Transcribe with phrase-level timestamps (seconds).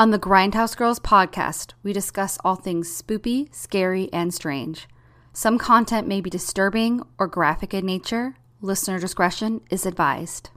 [0.00, 4.88] On the Grindhouse Girls podcast, we discuss all things spoopy, scary, and strange.
[5.34, 8.36] Some content may be disturbing or graphic in nature.
[8.62, 10.48] Listener discretion is advised.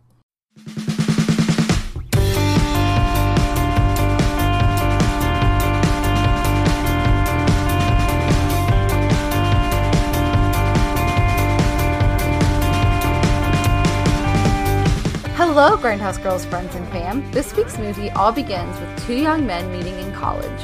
[15.56, 17.30] Hello, Grindhouse Girls, friends, and fam.
[17.30, 20.62] This week's movie all begins with two young men meeting in college.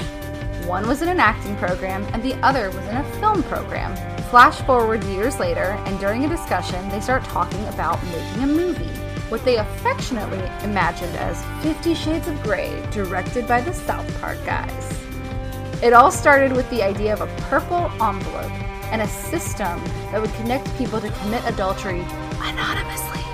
[0.66, 3.96] One was in an acting program, and the other was in a film program.
[4.32, 8.90] Flash forward years later, and during a discussion, they start talking about making a movie.
[9.30, 15.00] What they affectionately imagined as Fifty Shades of Grey, directed by the South Park guys.
[15.84, 18.52] It all started with the idea of a purple envelope
[18.92, 22.04] and a system that would connect people to commit adultery
[22.42, 23.29] anonymously.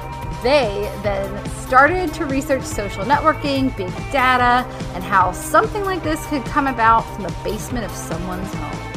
[0.45, 4.63] They then started to research social networking, big data,
[4.93, 8.93] and how something like this could come about from the basement of someone's home.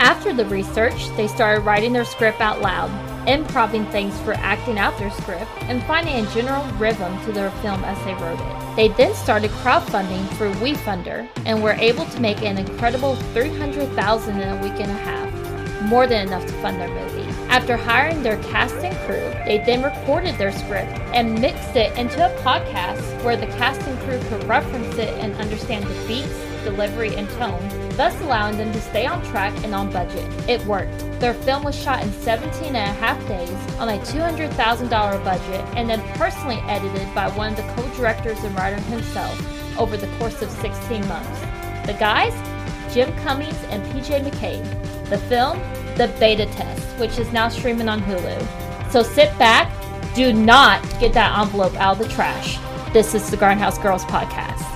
[0.00, 2.90] After the research, they started writing their script out loud,
[3.28, 7.84] improving things for acting out their script, and finding a general rhythm to their film
[7.84, 8.74] as they wrote it.
[8.74, 14.58] They then started crowdfunding through WeFunder and were able to make an incredible 300,000 in
[14.58, 17.25] a week and a half, more than enough to fund their movie.
[17.48, 22.24] After hiring their cast and crew, they then recorded their script and mixed it into
[22.24, 27.14] a podcast where the cast and crew could reference it and understand the beats, delivery,
[27.14, 30.28] and tone, thus allowing them to stay on track and on budget.
[30.48, 30.98] It worked.
[31.20, 35.88] Their film was shot in 17 and a half days on a $200,000 budget and
[35.88, 40.50] then personally edited by one of the co-directors and writer himself over the course of
[40.50, 41.40] 16 months.
[41.86, 42.34] The guys?
[42.92, 45.08] Jim Cummings and PJ McCabe.
[45.08, 45.58] The film?
[45.96, 48.90] The Beta Test, which is now streaming on Hulu.
[48.92, 49.72] So sit back,
[50.14, 52.58] do not get that envelope out of the trash.
[52.92, 54.75] This is the Grindhouse Girls Podcast.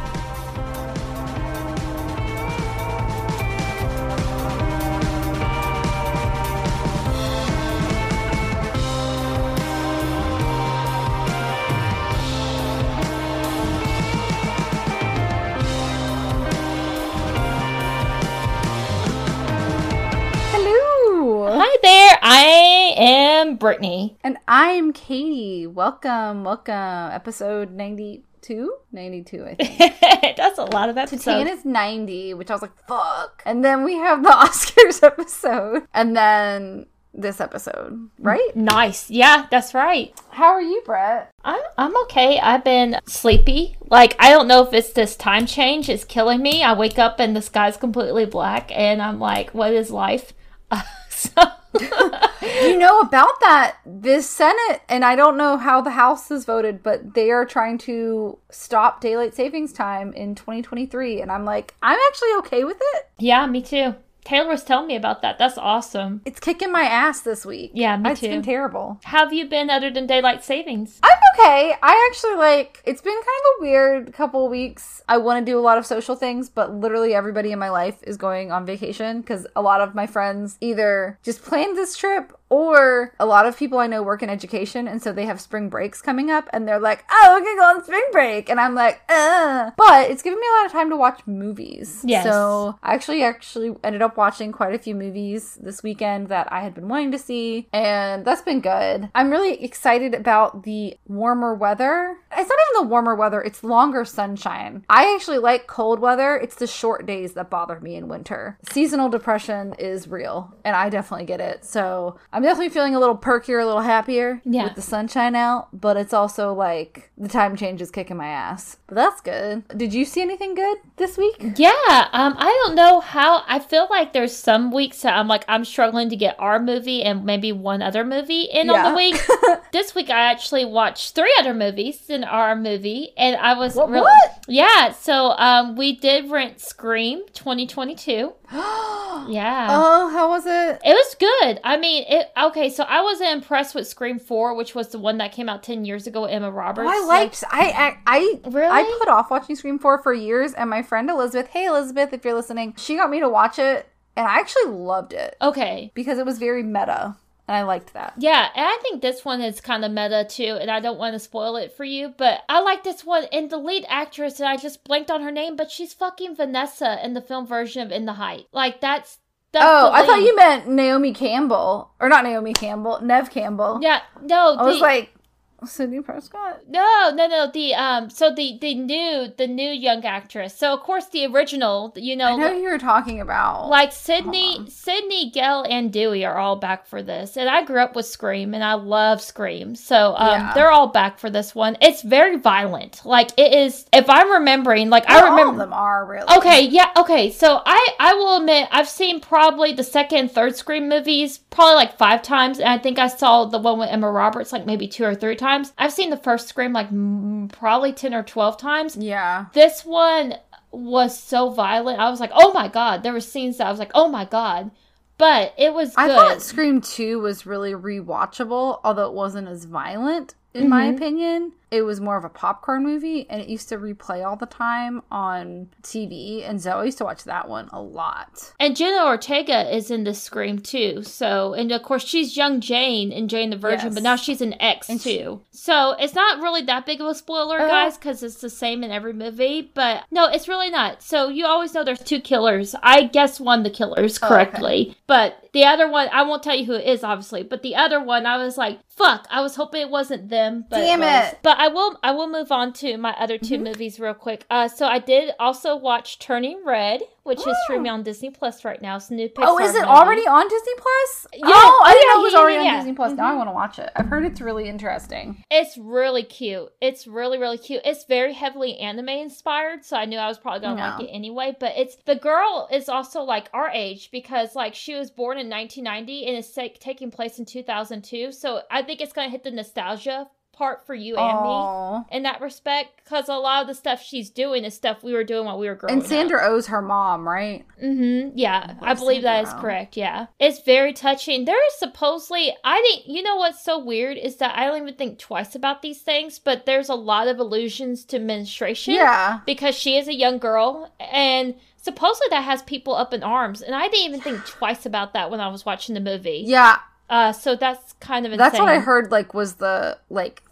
[23.40, 24.18] Am Brittany.
[24.22, 25.66] And I'm Katie.
[25.66, 26.74] Welcome, welcome.
[26.74, 28.74] Episode 92?
[28.92, 29.96] 92, I think.
[30.36, 31.24] That's a lot of episodes.
[31.24, 33.42] Tana's 90, which I was like, fuck.
[33.46, 35.86] And then we have the Oscars episode.
[35.94, 38.54] And then this episode, right?
[38.54, 39.10] Nice.
[39.10, 40.14] Yeah, that's right.
[40.30, 41.32] How are you, Brett?
[41.44, 42.38] I'm I'm okay.
[42.38, 43.76] I've been sleepy.
[43.80, 46.62] Like I don't know if it's this time change is killing me.
[46.62, 50.32] I wake up and the sky's completely black and I'm like, what is life?
[51.20, 51.42] so
[52.62, 53.76] you know about that?
[53.84, 57.78] This Senate, and I don't know how the House has voted, but they are trying
[57.78, 61.20] to stop daylight savings time in 2023.
[61.20, 63.08] And I'm like, I'm actually okay with it.
[63.18, 63.94] Yeah, me too.
[64.30, 65.38] Taylor was telling me about that.
[65.38, 66.22] That's awesome.
[66.24, 67.72] It's kicking my ass this week.
[67.74, 68.26] Yeah, me It's too.
[68.26, 69.00] It's been terrible.
[69.02, 71.00] How have you been other than daylight savings?
[71.02, 71.74] I'm okay.
[71.82, 75.02] I actually like it's been kind of a weird couple weeks.
[75.08, 78.04] I want to do a lot of social things, but literally everybody in my life
[78.04, 82.32] is going on vacation because a lot of my friends either just planned this trip
[82.50, 85.68] or a lot of people I know work in education and so they have spring
[85.68, 88.60] breaks coming up and they're like, "Oh, we're going to go on spring break." And
[88.60, 92.04] I'm like, "Uh." But it's given me a lot of time to watch movies.
[92.04, 92.24] Yes.
[92.24, 96.60] So, I actually actually ended up watching quite a few movies this weekend that I
[96.60, 99.08] had been wanting to see, and that's been good.
[99.14, 102.16] I'm really excited about the warmer weather.
[102.32, 104.84] It's not even the warmer weather, it's longer sunshine.
[104.88, 106.36] I actually like cold weather.
[106.36, 108.58] It's the short days that bother me in winter.
[108.70, 111.64] Seasonal depression is real, and I definitely get it.
[111.64, 114.64] So, I'm definitely feeling a little perkier, a little happier Yeah.
[114.64, 118.76] with the sunshine out, but it's also like the time change is kicking my ass.
[118.86, 119.66] But that's good.
[119.76, 121.36] Did you see anything good this week?
[121.56, 121.70] Yeah,
[122.12, 123.42] um, I don't know how.
[123.46, 127.02] I feel like there's some weeks that I'm like I'm struggling to get our movie
[127.02, 129.20] and maybe one other movie in on the week.
[129.72, 133.88] this week I actually watched three other movies than our movie, and I was What-
[133.90, 134.44] really what?
[134.48, 134.92] yeah.
[134.92, 138.32] So um, we did rent Scream 2022.
[139.28, 139.66] Yeah.
[139.70, 140.80] Oh, how was it?
[140.84, 141.60] It was good.
[141.62, 142.70] I mean, it okay.
[142.70, 145.84] So I wasn't impressed with Scream Four, which was the one that came out ten
[145.84, 146.24] years ago.
[146.24, 146.88] Emma Roberts.
[146.90, 147.44] Oh, I liked.
[147.50, 148.66] I I I, Really?
[148.68, 151.48] I put off watching Scream Four for years, and my friend Elizabeth.
[151.50, 155.12] Hey, Elizabeth, if you're listening, she got me to watch it, and I actually loved
[155.12, 155.90] it Okay.
[155.94, 157.16] because it was very meta,
[157.48, 158.14] and I liked that.
[158.18, 161.14] Yeah, and I think this one is kind of meta too, and I don't want
[161.14, 163.24] to spoil it for you, but I like this one.
[163.32, 166.98] And the lead actress, and I just blanked on her name, but she's fucking Vanessa
[167.04, 168.46] in the film version of In the Height.
[168.52, 169.18] Like that's
[169.52, 169.64] that's.
[169.66, 173.78] oh, I thought you meant Naomi Campbell, or not Naomi Campbell, Neve Campbell.
[173.82, 174.56] Yeah, no.
[174.56, 175.14] I was like,
[175.66, 176.60] Sidney Prescott?
[176.68, 177.50] No, no, no.
[177.52, 180.54] The um, so the the new the new young actress.
[180.56, 183.68] So of course the original, you know, I know who you're talking about.
[183.68, 187.36] like Sidney, Sidney, Gale, and Dewey are all back for this.
[187.36, 190.52] And I grew up with Scream, and I love Scream, so um, Yeah.
[190.54, 191.76] they're all back for this one.
[191.80, 193.02] It's very violent.
[193.04, 193.86] Like it is.
[193.92, 196.36] If I'm remembering, like Well, I all remember of them are really.
[196.38, 197.30] Okay, yeah, okay.
[197.30, 201.74] So I I will admit I've seen probably the second and third Scream movies probably
[201.76, 204.86] like five times, and I think I saw the one with Emma Roberts like maybe
[204.88, 205.49] two or three times.
[205.78, 208.96] I've seen the first Scream like mm, probably ten or twelve times.
[208.96, 209.46] Yeah.
[209.52, 210.34] This one
[210.72, 211.98] was so violent.
[211.98, 213.02] I was like, oh my god.
[213.02, 214.70] There were scenes that I was like, oh my god.
[215.18, 216.16] But it was I good.
[216.16, 220.96] thought Scream 2 was really rewatchable, although it wasn't as violent, in my Mm-hmm.
[220.96, 221.52] opinion.
[221.70, 225.02] It was more of a popcorn movie, and it used to replay all the time
[225.10, 228.52] on TV, and Zoe used to watch that one a lot.
[228.58, 231.02] And Jenna Ortega is in this Scream too.
[231.04, 233.94] So, and of course, she's young Jane in Jane the Virgin, Yes.
[233.94, 235.42] but now she's an X And she- too.
[235.52, 237.68] So it's not really that big of a spoiler, Uh.
[237.68, 239.70] guys, because it's the same in every movie.
[239.74, 241.02] But no, it's really not.
[241.02, 242.74] So you always know there's two killers.
[242.82, 244.34] I guess one the killers Oh, okay.
[244.34, 247.42] correctly, but the other one, I won't tell you who it is, obviously.
[247.42, 249.26] But the other one, I was like, fuck.
[249.30, 251.32] I was hoping it wasn't them, but Damn was.
[251.32, 251.38] it.
[251.42, 253.64] But I will, I will move on to my other 2 Mm-hmm.
[253.64, 254.46] movies real quick.
[254.50, 257.54] Uh, so I did also watch Turning Red, which is Oh.
[257.64, 258.96] streaming on Disney Plus right now.
[258.96, 259.90] It's a new Pixar oh, is it movie.
[259.98, 261.26] already on Disney Plus?
[261.34, 261.40] Yeah.
[261.44, 262.76] Oh, I Oh, didn't yeah, know it was yeah, already yeah, on.
[262.78, 263.12] Disney Plus.
[263.12, 263.32] Now Mhm.
[263.32, 263.90] I want to watch it.
[263.94, 265.44] I've heard it's really interesting.
[265.50, 266.72] It's really cute.
[266.80, 267.82] It's really, really cute.
[267.84, 270.96] It's very heavily anime inspired, so I knew I was probably gonna Yeah.
[270.96, 271.54] like it anyway.
[271.60, 275.50] But it's the girl is also like our age because like she was born in
[275.50, 278.32] 1990 and it's taking place in 2002.
[278.32, 282.04] So I think it's gonna hit the nostalgia part for you and me Oh.
[282.10, 285.24] in that respect because a lot of the stuff she's doing is stuff we were
[285.24, 286.08] doing while we were growing And up.
[286.08, 287.64] Sandra Oh's her mom, right?
[287.82, 288.36] Mm-hmm.
[288.36, 289.96] Yeah, I Love believe that is correct.
[289.96, 291.44] Yeah, it's very touching.
[291.46, 294.94] There is supposedly, I think, you know what's so weird is that I don't even
[294.94, 298.94] think twice about these things, but there's a lot of allusions to menstruation.
[298.94, 299.40] Yeah.
[299.46, 303.74] because she is a young girl, and supposedly that has people up in arms, and
[303.74, 306.44] I didn't even think twice about that when I was watching the movie.
[306.46, 306.78] Yeah.
[307.10, 308.38] Uh, so that's kind of insane.
[308.46, 310.42] That's what I heard like was the like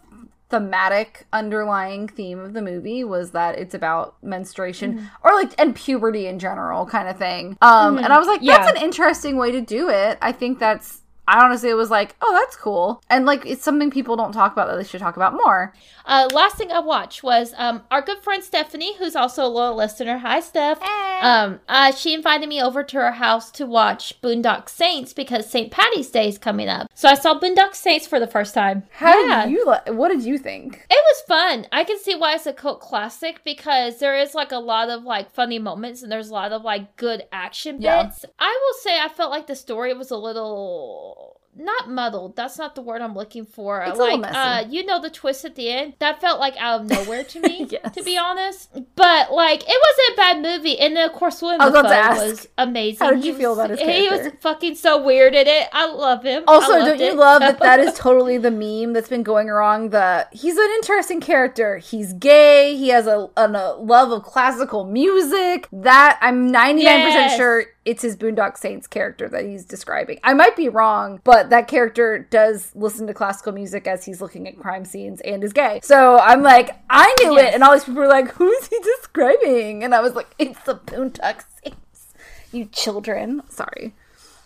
[0.49, 5.05] thematic underlying theme of the movie was that it's about menstruation Mm-hmm.
[5.23, 7.55] or like and puberty in general kind of thing.
[7.61, 8.75] Um and I was like that's Yeah.
[8.75, 10.17] an interesting way to do it.
[10.21, 14.15] I think that's I honestly was like, "Oh, that's cool." And like it's something people
[14.15, 15.73] don't talk about that they should talk about more.
[16.05, 19.75] Uh, last thing I watched was um, our good friend Stephanie, who's also a loyal
[19.75, 20.17] listener.
[20.17, 20.81] Hi, Steph.
[21.21, 25.69] Um, uh, she invited me over to her house to watch Boondock Saints because St.
[25.69, 26.87] Patty's Day is coming up.
[26.95, 28.83] So I saw Boondock Saints for the first time.
[28.89, 29.45] How yeah.
[29.45, 30.83] did you li- what did you think?
[30.89, 31.67] It was fun.
[31.71, 35.03] I can see why it's a cult classic because there is like a lot of
[35.03, 38.03] like funny moments and there's a lot of like good action Yeah.
[38.03, 38.25] bits.
[38.39, 41.18] I will say I felt like the story was a little
[41.59, 42.35] not muddled.
[42.35, 43.81] That's not the word I'm looking for.
[43.83, 45.93] It's like uh you know the twist at the end?
[45.99, 47.93] That felt like out of nowhere to me, Yes.
[47.95, 48.69] to be honest.
[48.95, 50.79] But like it wasn't a bad movie.
[50.79, 52.99] And then of course Willem I was about to Dafoe ask, was amazing.
[52.99, 54.01] how did He you feel was- about his character?
[54.01, 55.67] He was fucking so weird in it.
[55.73, 56.43] I love him.
[56.47, 57.15] Also, don't you it.
[57.17, 59.91] love that that is totally the meme that's been going around?
[59.91, 61.77] The he's an interesting character.
[61.77, 62.75] He's gay.
[62.77, 65.67] He has a, an- a love of classical music.
[65.71, 67.05] That I'm 99 Yes.
[67.13, 70.19] percent sure it's his Boondock Saints character that he's describing.
[70.23, 74.47] I might be wrong, but that character does listen to classical music as he's looking
[74.47, 75.79] at crime scenes and is gay.
[75.83, 78.77] So I'm like, I knew it, and all these people were like, "Who is he
[78.79, 82.13] describing?" And I was like, "It's the Boondock Saints."
[82.51, 83.41] You children.
[83.49, 83.93] Sorry.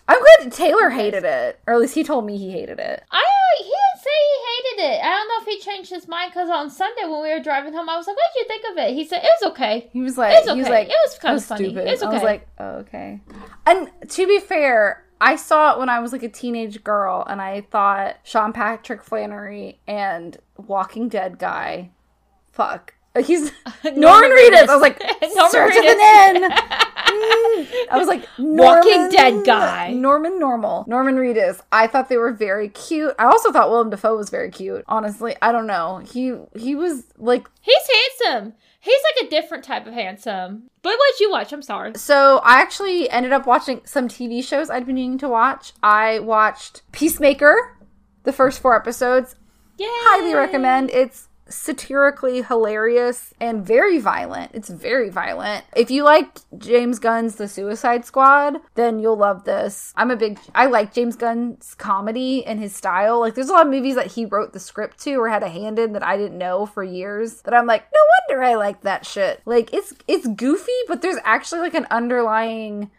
[0.06, 3.02] I'm glad Taylor hated it, or at least he told me he hated it.
[3.10, 5.02] I uh, he didn't say he hated it.
[5.02, 7.72] I don't know if he changed his mind because on Sunday when we were driving
[7.72, 9.88] home, I was like, "What did you think of it?" He said it was okay.
[9.92, 10.74] He was like, It was he was okay.
[10.74, 11.68] like, It was kinda "So funny.
[11.70, 13.20] stupid." It's I was like, oh, okay.
[13.64, 17.40] And to be fair, I saw it when I was like a teenage girl, and
[17.40, 21.90] I thought Sean Patrick Flanery and Walking Dead guy,
[22.52, 22.94] fuck.
[23.24, 23.52] He's
[23.84, 24.68] Norman, Norman Reedus.
[24.68, 26.52] I was like, Norman starts with an N.
[27.90, 29.92] I was like, Walking Dead guy.
[29.92, 31.60] Norman Normal, Norman Reedus.
[31.70, 33.14] I thought they were very cute.
[33.18, 34.84] I also thought Willem Dafoe was very cute.
[34.88, 35.98] Honestly, I don't know.
[35.98, 37.88] He he was like He's
[38.20, 38.54] handsome.
[38.84, 40.64] He's like a different type of handsome.
[40.82, 41.54] But what did you watch?
[41.54, 41.92] I'm sorry.
[41.96, 45.72] So I actually ended up watching some TV shows I'd been needing to watch.
[45.82, 47.78] I watched Peacemaker,
[48.24, 49.36] the first four episodes.
[49.78, 49.86] Yeah.
[49.90, 50.90] Highly recommend.
[50.90, 54.50] It's satirically hilarious and very violent.
[54.54, 55.64] It's very violent.
[55.76, 59.92] If you liked James Gunn's The Suicide Squad, then you'll love this.
[59.96, 63.20] I'm a big I like James Gunn's comedy and his style.
[63.20, 65.48] Like there's a lot of movies that he wrote the script to or had a
[65.48, 68.80] hand in that I didn't know for years that I'm like, no wonder I like
[68.82, 69.42] that shit.
[69.44, 72.90] Like it's it's goofy, but there's actually like an underlying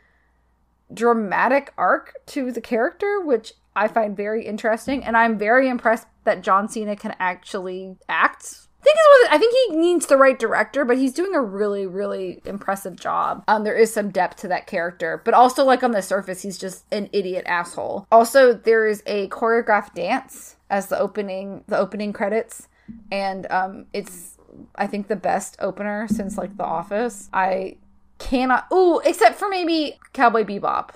[0.94, 6.42] dramatic arc to the character, which I find very interesting, and I'm very impressed that
[6.42, 8.68] John Cena can actually act.
[8.82, 12.42] I think, I think he needs the right director, but he's doing a really, really
[12.46, 13.44] impressive job.
[13.48, 16.58] Um, there is some depth to that character, but also like on the surface, he's
[16.58, 18.06] just an idiot asshole.
[18.12, 22.68] Also, there is a choreographed dance as the opening, the opening credits,
[23.12, 24.38] and um, it's
[24.76, 27.30] I think the best opener since like The Office.
[27.34, 27.78] I
[28.20, 28.68] cannot.
[28.72, 30.92] Ooh, except for maybe Cowboy Bebop.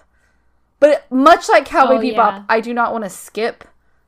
[0.80, 2.44] But much like Cowboy Oh, Bebop, yeah.
[2.50, 3.66] I do not want to skip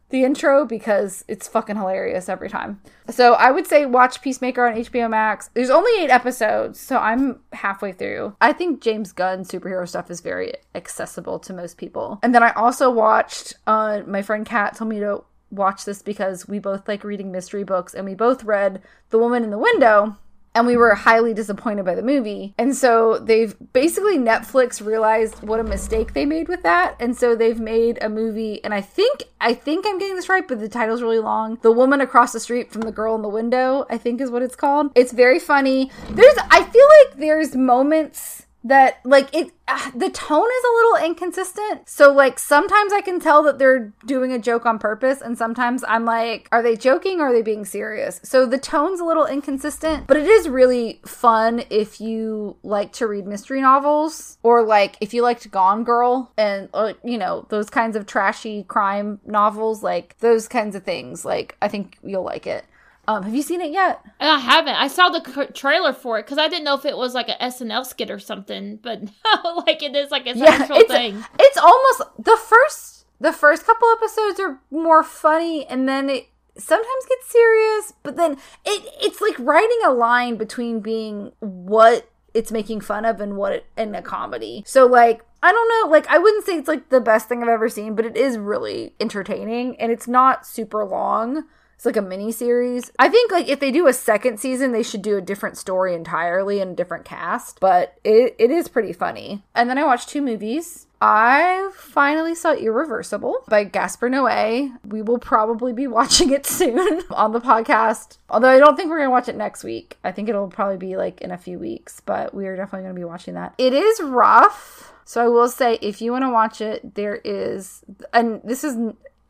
[0.10, 2.82] the intro because it's fucking hilarious every time.
[3.10, 5.50] So I would say watch Peacemaker on HBO Max.
[5.54, 8.36] There's only eight episodes, so I'm halfway through.
[8.42, 12.20] I think James Gunn superhero stuff is very accessible to most people.
[12.24, 13.54] And then I also watched.
[13.66, 17.64] Uh, my friend Kat told me to watch this because we both like reading mystery
[17.64, 20.18] books, and we both read The Woman in the Window
[20.54, 22.54] and we were highly disappointed by the movie.
[22.58, 27.36] And so they've basically Netflix realized what a mistake they made with that, and so
[27.36, 28.64] they've made a movie.
[28.64, 31.58] And I think I think I'm getting this right, but the title's really long.
[31.62, 34.42] The woman across the street from the girl in the window, I think is what
[34.42, 34.92] it's called.
[34.96, 35.92] It's very funny.
[36.10, 41.08] There's I feel like there's moments that like it uh, the tone is a little
[41.10, 41.88] inconsistent.
[41.90, 45.84] So like sometimes i can tell that they're doing a joke on purpose and sometimes
[45.88, 48.20] i'm like are they joking or are they being serious?
[48.24, 53.08] So the tone's a little inconsistent but it is really fun if you like to
[53.08, 57.70] read mystery novels or like if you liked gone girl and uh, you know those
[57.70, 61.26] kinds of trashy crime novels like those kinds of things.
[61.26, 62.66] Like i think you'll like it
[63.08, 64.76] um have you seen it yet I haven't.
[64.76, 67.36] I saw the trailer for it because I didn't know if it was like a
[67.42, 71.24] SNL skit or something, but no, like it is like it's an actual it's, thing.
[71.40, 76.28] It's almost the first the first couple episodes are more funny and then it
[76.58, 78.34] sometimes gets serious, but then
[78.66, 83.54] it it's like writing a line between being what it's making fun of and what
[83.54, 84.64] it in a comedy.
[84.68, 87.50] So like I don't know, like I wouldn't say it's like the best thing I've
[87.50, 91.46] ever seen, but it is really entertaining and it's not super long.
[91.82, 92.92] It's like a mini series.
[93.00, 95.96] I think like if they do a second season, they should do a different story
[95.96, 97.60] entirely and a different cast.
[97.60, 99.42] But it, it is pretty funny.
[99.56, 100.86] And then I watched two movies.
[101.02, 104.78] I finally saw Irreversible by Gaspar Noé.
[104.86, 108.20] We will probably be watching it soon on the podcast.
[108.30, 109.98] Although I don't think we're gonna watch it next week.
[110.04, 112.94] I think it'll probably be like in a few weeks, but we are definitely gonna
[112.94, 113.56] be watching that.
[113.58, 114.94] It is rough.
[115.04, 117.84] So I will say if you want to watch it, there is
[118.14, 118.78] and this is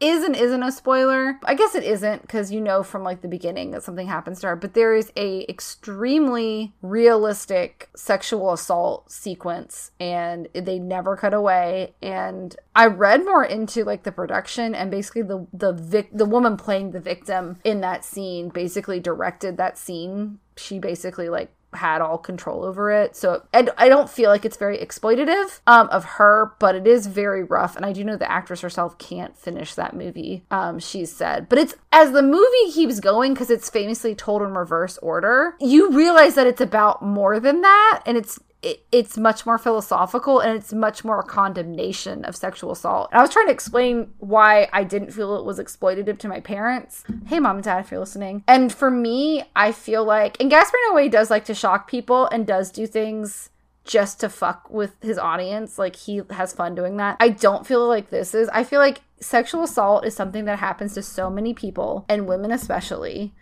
[0.01, 1.39] is and isn't a spoiler.
[1.43, 4.47] I guess it isn't because you know from like the beginning that something happens to
[4.47, 11.93] her, but there is a extremely realistic sexual assault sequence and they never cut away
[12.01, 16.57] and I read more into like the production and basically the the vic- the woman
[16.57, 20.39] playing the victim in that scene basically directed that scene.
[20.57, 23.15] She basically like had all control over it.
[23.15, 27.07] So I, I don't feel like it's very exploitative um, of her, but it is
[27.07, 27.75] very rough.
[27.75, 31.47] And I do know the actress herself can't finish that movie, um, she's said.
[31.49, 35.91] But it's as the movie keeps going, because it's famously told in reverse order, you
[35.91, 38.01] realize that it's about more than that.
[38.05, 42.71] And it's it, it's much more philosophical and it's much more a condemnation of sexual
[42.71, 43.09] assault.
[43.11, 47.03] I was trying to explain why I didn't feel it was exploitative to my parents.
[47.25, 48.43] Hey, mom and dad, if you're listening.
[48.47, 52.45] And for me, I feel like, and Gaspar Noé does like to shock people and
[52.45, 53.49] does do things
[53.83, 55.79] just to fuck with his audience.
[55.79, 57.17] Like he has fun doing that.
[57.19, 58.47] I don't feel like this is.
[58.49, 62.51] I feel like sexual assault is something that happens to so many people and women
[62.51, 63.33] especially.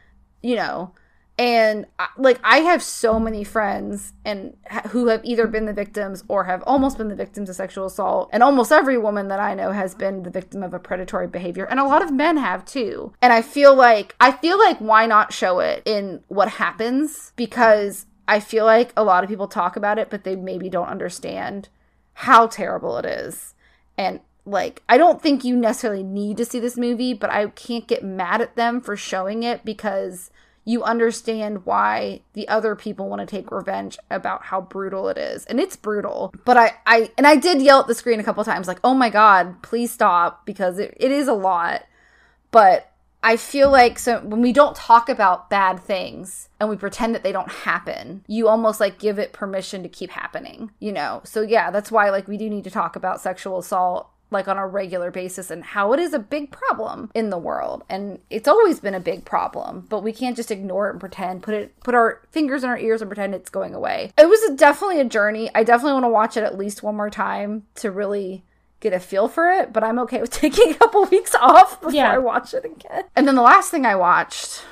[0.42, 0.94] You know,
[1.40, 1.86] and
[2.18, 4.58] like i have so many friends and
[4.90, 8.30] who have either been the victims or have almost been the victims of sexual assault.
[8.34, 11.66] And almost every woman that i know has been the victim of a predatory behavior.
[11.66, 13.14] And a lot of men have too.
[13.22, 17.32] And i feel like i feel like why not show it in what happens?
[17.38, 20.90] Because i feel like a lot of people talk about it but they maybe don't
[20.90, 21.70] understand
[22.14, 23.56] how terrible it is.
[23.98, 27.88] And like i don't think you necessarily need to see this movie but i can't
[27.88, 30.32] get mad at them for showing it because
[30.70, 35.44] you understand why the other people want to take revenge about how brutal it is
[35.46, 36.32] and it's brutal.
[36.46, 38.94] But i i and i did yell at the screen a couple times like oh
[38.94, 41.86] my god please stop because it, it is a lot.
[42.52, 42.92] But
[43.24, 47.24] i feel like so when we don't talk about bad things and we pretend that
[47.24, 51.22] they don't happen you almost like give it permission to keep happening you know?
[51.26, 54.58] So yeah that's why like we do need to talk about sexual assault like on
[54.58, 58.48] a regular basis and how it is a big problem in the world and it's
[58.48, 61.80] always been a big problem but we can't just ignore it and pretend put it
[61.82, 65.00] put our fingers in our ears and pretend it's going away it was a, definitely
[65.00, 68.44] a journey i definitely want to watch it at least one more time to really
[68.82, 71.94] get a feel for it but i'm okay with taking a couple weeks off before
[71.94, 72.12] Yeah.
[72.14, 74.64] i watch it again and then the last thing i watched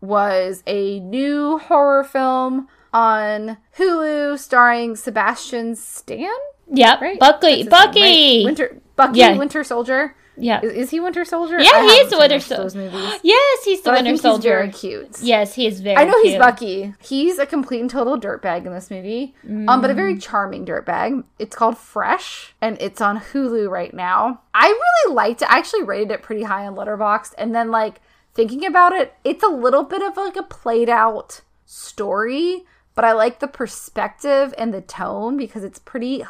[0.00, 6.28] was a new horror film on hulu starring sebastian stan
[6.70, 7.00] Yep.
[7.00, 7.18] right?
[7.42, 8.00] Name, Bucky.
[8.02, 8.44] right?
[8.44, 9.38] Winter Bucky, Yeah.
[9.38, 10.14] Winter Soldier.
[10.40, 10.60] Yeah.
[10.62, 11.58] Is, is he Winter Soldier?
[11.60, 12.90] Yeah, I he is the Winter Soldier.
[13.24, 14.62] Yes, he's the But Winter Soldier.
[14.66, 15.22] he's very cute.
[15.22, 15.96] Yes, he is very.
[15.96, 16.36] I know he's.
[16.38, 16.94] Bucky.
[17.00, 19.34] He's a complete and total dirtbag in this movie,
[19.66, 20.22] um, but a very Mm.
[20.22, 21.24] charming dirtbag.
[21.40, 24.42] It's called Fresh, and it's on Hulu right now.
[24.54, 25.50] I really liked it.
[25.50, 28.00] I actually rated it pretty high on Letterboxd, and then like
[28.34, 32.64] thinking about it, it's a little bit of like a played out story,
[32.94, 36.24] but I like the perspective and the tone because it's pretty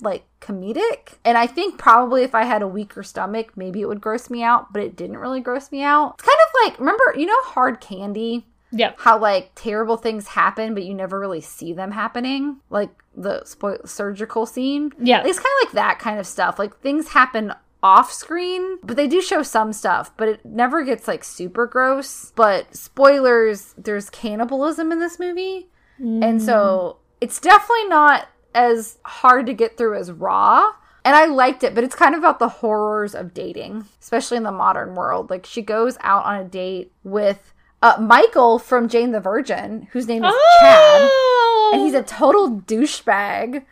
[0.00, 1.14] like comedic.
[1.24, 4.42] And I think probably if I had a weaker stomach, maybe it would gross me
[4.42, 6.14] out, but it didn't really gross me out.
[6.18, 8.46] It's kind of like remember, you know hard candy?
[8.72, 8.92] Yeah.
[8.98, 13.80] how like terrible things happen but you never really see them happening like the spoil-
[13.84, 15.24] surgical scene Yeah.
[15.26, 19.08] it's kind of like that kind of stuff like things happen off screen but they
[19.08, 24.92] do show some stuff but it never gets like super gross but spoilers there's cannibalism
[24.92, 25.68] in this movie
[25.98, 27.16] and so mm.
[27.20, 30.72] it's definitely not as hard to get through as raw
[31.04, 34.42] and I liked it, but it's kind of about the horrors of dating, especially in
[34.42, 35.30] the modern world.
[35.30, 40.06] Like she goes out on a date with uh, Michael from Jane the Virgin, whose
[40.06, 43.64] name is Chad, Oh, and he's a total douchebag.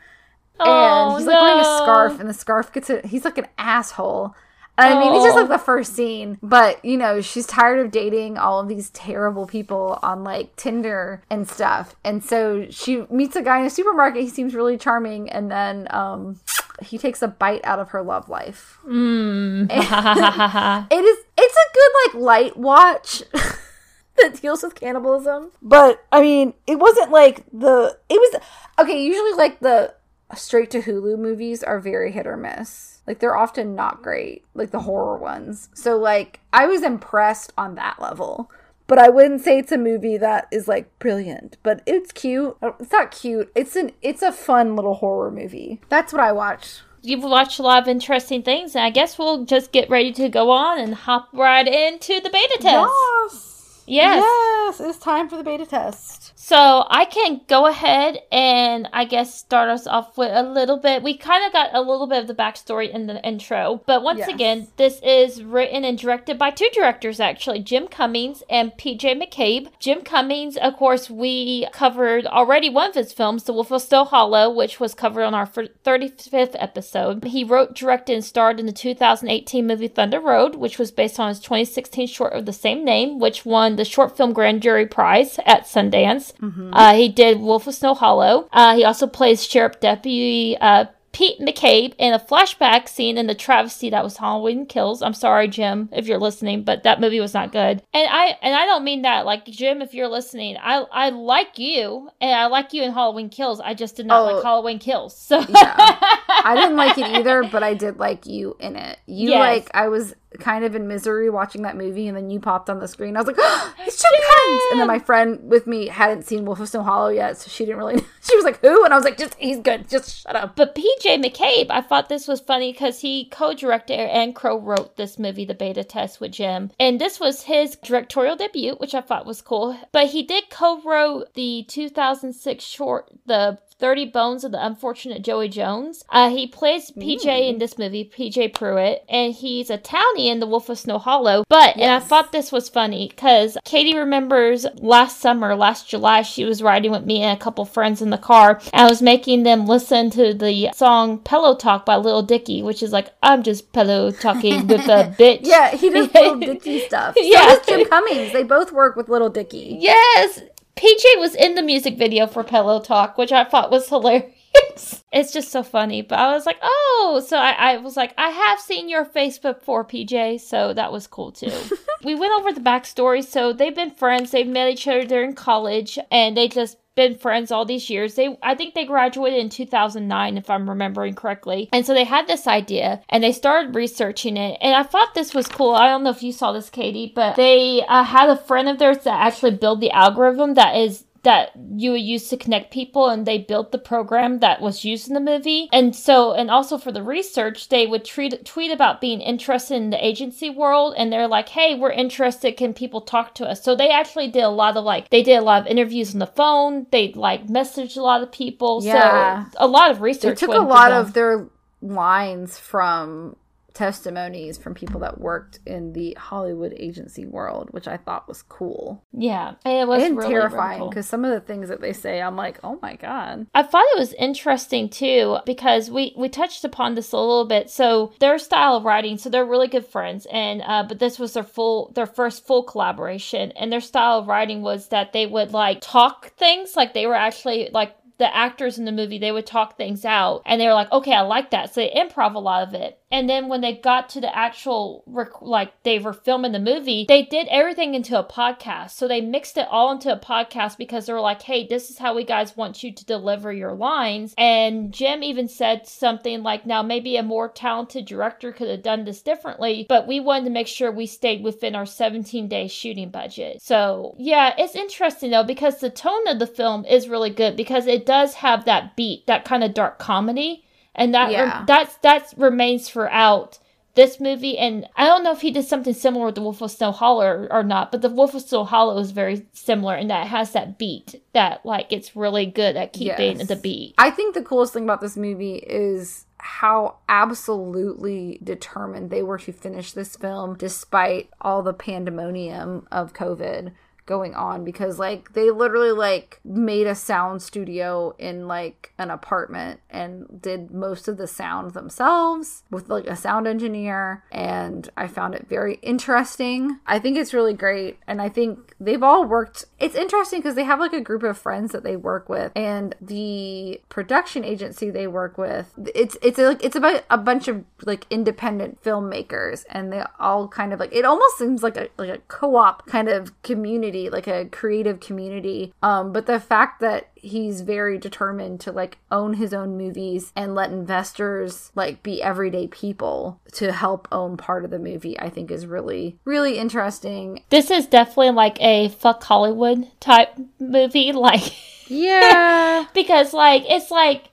[0.61, 3.07] Oh, and he's like wearing a scarf, and the scarf gets it.
[3.07, 4.35] He's like an asshole.
[4.79, 5.41] And I mean, it's just Oh.
[5.41, 9.47] like the first scene, but you know, she's tired of dating all of these terrible
[9.47, 11.97] people on like Tinder and stuff.
[12.05, 14.23] And so she meets a guy in a supermarket.
[14.23, 16.39] He seems really charming, and then um,
[16.81, 18.79] he takes a bite out of her love life.
[18.89, 19.69] Mm.
[20.91, 21.19] It is.
[21.37, 23.23] It's a good like light watch
[24.17, 25.51] that deals with cannibalism.
[25.63, 27.97] But I mean, it wasn't like the.
[28.09, 28.41] It was
[28.81, 29.03] okay.
[29.03, 29.95] Usually, like the
[30.37, 33.03] straight to Hulu movies are very hit or miss.
[33.07, 34.45] Like they're often not great.
[34.55, 35.71] Like the horror ones.
[35.75, 38.51] So like I was impressed on that level.
[38.87, 42.57] But I wouldn't say it's a movie that is like brilliant, but it's cute.
[42.63, 43.53] Oh, it's not cute.
[43.55, 45.81] It's an it's a fun little horror movie.
[45.91, 46.83] That's what I watched.
[47.03, 50.29] You've watched a lot of interesting things, and I guess we'll just get ready to
[50.29, 52.93] go on and hop right into the beta test.
[53.23, 53.58] Yes.
[53.89, 54.23] Yes.
[54.25, 56.33] Yes, it's time for the beta test.
[56.39, 61.03] So I can go ahead and I guess start us off with a little bit.
[61.03, 64.21] We kind of got a little bit of the backstory in the intro, but once
[64.21, 64.29] Yes.
[64.29, 69.69] again, this is written and directed by two directors actually, Jim Cummings and PJ McCabe.
[69.79, 74.07] Jim Cummings, of course, we covered already one of his films, The Wolf of Still
[74.07, 77.25] Hollow, which was covered on our 35th episode.
[77.25, 81.29] He wrote, directed, and starred in the 2018 movie Thunder Road, which was based on
[81.29, 85.39] his 2016 short of the same name, which won the Short Film Grand Jury Prize
[85.47, 86.33] at Sundance.
[86.75, 88.49] Uh, he did Wolf of Snow Hollow.
[88.53, 93.35] Uh, he also plays Sheriff Deputy uh, Pete McCabe in a flashback scene in the
[93.35, 95.03] travesty that was Halloween Kills.
[95.03, 97.83] I'm sorry, Jim, if you're listening, but that movie was not good.
[97.95, 101.59] And I and I don't mean that like Jim, if you're listening, I I like
[101.59, 103.59] you and I like you in Halloween Kills.
[103.59, 104.35] I just did not Oh.
[104.35, 105.17] like Halloween Kills.
[105.19, 105.47] So Yeah.
[106.29, 108.99] I didn't like it either, but I did like you in it.
[109.07, 109.39] You Yes.
[109.41, 112.81] like I was kind of in misery watching that movie, and then you popped on
[112.81, 113.17] the screen.
[113.17, 116.45] I was like, oh, "It's Jim Cummings!" And then my friend with me hadn't seen
[116.45, 117.97] Wolf of Snow Hollow yet, so she didn't really.
[117.97, 118.05] Know.
[118.29, 119.89] She was like, "Who?" And I was like, "Just he's good.
[119.89, 124.35] Just shut up." But PJ McCabe, I thought this was funny because he co-directed and
[124.35, 128.95] co-wrote this movie, The Beta Test, with Jim, and this was his directorial debut, which
[128.95, 129.79] I thought was cool.
[129.93, 136.05] But he did co-wrote the 2006 short, The 30 Bones of the Unfortunate Joey Jones.
[136.09, 140.47] Uh, he plays PJ in this movie, PJ Pruitt, and he's a townie in The
[140.47, 141.45] Wolf of Snow Hollow.
[141.49, 146.45] But, and I thought this was funny because Katie remembers last summer, last July, she
[146.45, 148.61] was riding with me and a couple friends in the car.
[148.73, 152.83] And I was making them listen to the song Pillow Talk by Little Dicky, which
[152.83, 155.41] is like, I'm just pillow talking with a bitch.
[155.43, 157.15] Yeah, he does little Dicky stuff.
[157.19, 157.57] So Yeah.
[157.67, 158.33] Jim Cummings.
[158.33, 159.77] They both work with Little Dicky.
[159.81, 160.43] Yes!
[160.79, 165.03] PJ was in the music video for Pillow Talk, which I thought was hilarious.
[165.13, 166.03] it's just so funny.
[166.03, 169.39] But I was like, oh, so I, I was like, I have seen your face
[169.39, 171.53] before, PJ, so that was cool too.
[172.05, 173.25] we went over the backstory.
[173.25, 177.53] So they've been friends, they've met each other during college, and they just been friends
[177.53, 178.17] all these years.
[178.17, 181.69] They I think they graduated in 2009 if I'm remembering correctly.
[181.73, 184.59] And so they had this idea and they started researching it.
[184.61, 185.75] And I thought this was cool.
[185.75, 188.81] I don't know if you saw this Katie, but they uh, had a friend of
[188.81, 193.09] theirs that actually built the algorithm that is that you would use to connect people
[193.09, 195.69] and they built the program that was used in the movie.
[195.73, 199.91] And so and also for the research they would tweet tweet about being interested in
[199.91, 202.57] the agency world and they're like hey we're interested.
[202.57, 203.63] Can people talk to us?
[203.63, 206.19] So they actually did a lot of like they did a lot of interviews on
[206.19, 206.87] the phone.
[206.91, 208.81] They like messaged a lot of people.
[208.83, 209.47] Yeah.
[209.51, 210.41] so a lot of research.
[210.41, 211.49] They took a lot of their
[211.81, 213.37] lines from
[213.79, 219.05] testimonies from people that worked in the Hollywood agency world, which I thought was cool.
[219.13, 221.11] Yeah, it was and really, terrifying really because cool.
[221.11, 223.47] some of the things that they say, I'm like, oh my god.
[223.55, 227.71] I thought it was interesting too because we we touched upon this a little bit.
[227.71, 231.35] So their style of writing, so they're really good friends, and uh, but this was
[231.35, 235.53] their full their first full collaboration, and their style of writing was that they would
[235.53, 239.47] like talk things like they were actually like the actors in the movie they would
[239.47, 241.73] talk things out and they were like okay i like that.
[241.73, 242.99] So they improv a lot of it.
[243.11, 247.07] And then when they got to the actual rec- like they were filming the movie
[247.09, 248.91] they did everything into a podcast.
[248.91, 251.99] So they mixed it all into a podcast because they were like hey this is
[251.99, 254.35] how we guys want you to deliver your lines.
[254.37, 259.05] And jim even said something like now maybe a more talented director could have done
[259.05, 263.11] this differently but we wanted to make sure we stayed within our 17 day shooting
[263.11, 263.63] budget.
[263.63, 267.87] So yeah it's interesting though because the tone of the film is really good because
[267.87, 270.53] it does have that beat that kind of dark comedy
[270.95, 271.65] and that Yeah.
[271.67, 273.59] that's that remains throughout
[273.95, 276.71] this movie and i don't know if he did something similar with the wolf of
[276.71, 280.07] snow hollow or, or not but the wolf of snow hollow is very similar in
[280.09, 283.49] that it has that beat that like it's really good at keeping Yes.
[283.49, 289.23] the beat I think the coolest thing about this movie is how absolutely determined they
[289.25, 293.73] were to finish this film despite all the pandemonium of COVID
[294.09, 299.81] going on because like they literally like made a sound studio in like an apartment
[299.91, 305.35] and did most of the sound themselves with like a sound engineer and I found
[305.35, 306.79] it very interesting.
[306.87, 310.65] I think it's really great and I think they've all worked it's interesting because they
[310.65, 315.07] have like a group of friends that they work with and the production agency they
[315.07, 320.03] work with it's it's like it's about a bunch of like independent filmmakers and they
[320.19, 323.98] all kind of like it almost seems like a like a co-op kind of community
[324.09, 325.73] like a creative community.
[325.83, 330.55] Um but the fact that he's very determined to like own his own movies and
[330.55, 335.51] let investors like be everyday people to help own part of the movie i think
[335.51, 337.43] is really really interesting.
[337.51, 341.53] This is definitely like a fuck hollywood type movie like
[341.91, 342.87] yeah.
[342.95, 344.25] because like it's like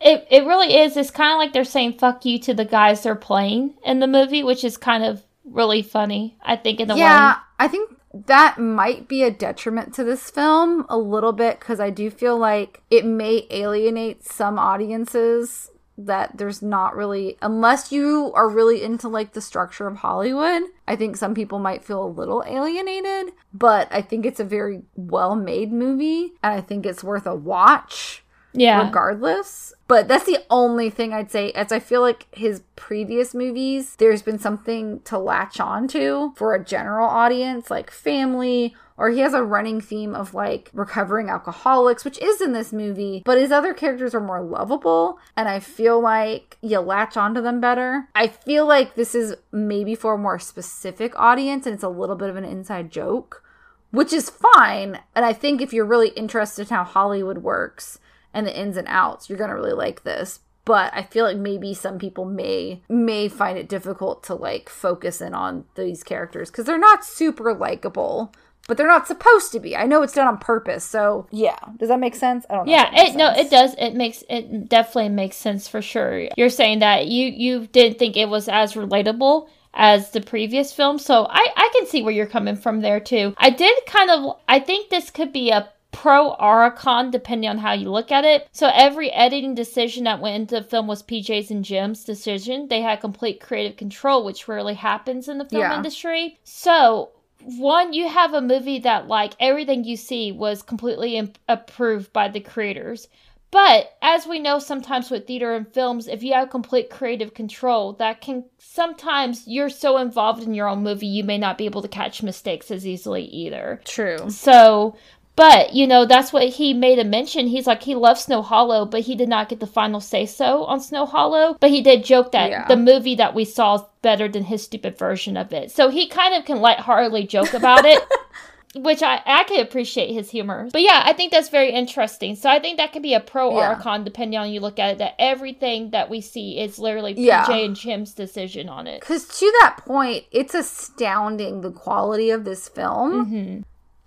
[0.00, 0.96] it, it really is.
[0.96, 4.06] It's kind of like they're saying fuck you to the guys they're playing in the
[4.06, 7.40] movie which is kind of really funny i think in the yeah way.
[7.58, 11.90] I think that might be a detriment to this film a little bit because i
[11.90, 18.48] do feel like it may alienate some audiences that there's not really unless you are
[18.48, 22.44] really into like the structure of hollywood i think some people might feel a little
[22.46, 27.26] alienated but i think it's a very well made movie and i think it's worth
[27.26, 28.22] a watch
[28.58, 29.74] yeah regardless.
[29.86, 34.20] But that's the only thing I'd say, as I feel like his previous movies, there's
[34.20, 39.32] been something to latch on to for a general audience, like family, or he has
[39.32, 43.72] a running theme of like recovering alcoholics, which is in this movie, but his other
[43.72, 48.08] characters are more lovable, and I feel like you latch onto them better.
[48.14, 52.16] I feel like this is maybe for a more specific audience, and it's a little
[52.16, 53.42] bit of an inside joke
[53.90, 54.98] which is fine.
[55.14, 57.98] And I think if you're really interested in how Hollywood works
[58.34, 60.40] and the ins and outs, you're gonna really like this.
[60.64, 65.20] But I feel like maybe some people may may find it difficult to like focus
[65.20, 68.34] in on these characters because they're not super likable,
[68.66, 69.74] but they're not supposed to be.
[69.74, 71.56] I know it's done on purpose, so yeah.
[71.78, 72.44] Does that make sense?
[72.50, 72.72] I don't know.
[72.72, 76.80] yeah it no it does it makes it definitely makes sense for sure you're saying
[76.80, 81.46] that you you didn't think it was as relatable as the previous film so i
[81.56, 84.88] i can see where you're coming from there too i did kind of i think
[84.90, 85.70] this could be a
[86.02, 88.48] pro or a con depending on how you look at it.
[88.52, 92.68] So every editing decision that went into the film was pj's and jim's decision.
[92.68, 95.76] They had complete creative control which rarely happens in the film Yeah.
[95.76, 96.38] industry.
[96.44, 97.10] So
[97.56, 102.28] one you have a movie that like everything you see was completely Im- approved by
[102.28, 103.08] the creators.
[103.50, 107.94] But as we know sometimes with theater and films if you have complete creative control
[107.94, 111.82] that can sometimes you're so involved in your own movie you may not be able
[111.82, 113.80] to catch mistakes as easily either.
[113.84, 114.28] True.
[114.30, 114.96] so
[115.38, 118.84] but you know that's what he made a mention he's like he loves snow hollow
[118.84, 122.04] but he did not get the final say so on snow hollow but he did
[122.04, 122.66] joke that Yeah.
[122.66, 126.08] the movie that we saw is better than his stupid version of it so he
[126.08, 128.02] kind of can lightheartedly joke about it
[128.74, 130.68] which I, I can appreciate his humor.
[130.70, 132.36] But yeah, I think that's very interesting.
[132.36, 134.78] So I think that can be a pro or a con depending on you look
[134.78, 134.98] at it.
[134.98, 137.46] That everything that we see is literally Yeah.
[137.46, 139.00] PJ and Jim's decision on it.
[139.00, 143.24] Because to that point, it's astounding the quality of this film.
[143.26, 143.58] hmm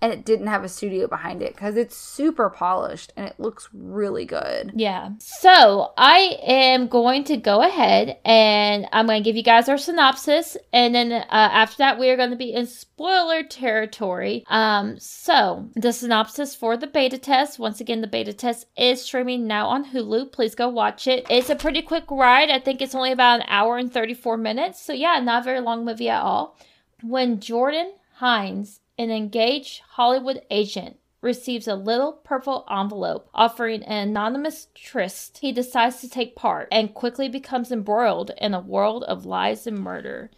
[0.02, 3.68] and it didn't have a studio behind it because it's super polished and it looks
[3.72, 4.72] really good.
[4.74, 5.10] Yeah.
[5.20, 9.78] So I am going to go ahead and I'm going to give you guys our
[9.78, 10.56] synopsis.
[10.72, 14.44] And then uh, after that, we are going to be in spoiler territory.
[14.48, 19.46] Um, so the synopsis for the beta test once again, the beta test is streaming
[19.46, 20.32] now on Hulu.
[20.32, 21.24] Please go watch it.
[21.30, 22.50] It's a pretty quick ride.
[22.50, 24.82] I think it's only about an hour and 34 minutes.
[24.82, 26.58] So, yeah, not a very long movie at all.
[27.02, 34.66] When Jordan Hines an engaged Hollywood agent receives a little purple envelope offering an anonymous
[34.74, 35.38] tryst.
[35.38, 39.78] He decides to take part and quickly becomes embroiled in a world of lies and
[39.78, 40.30] murder.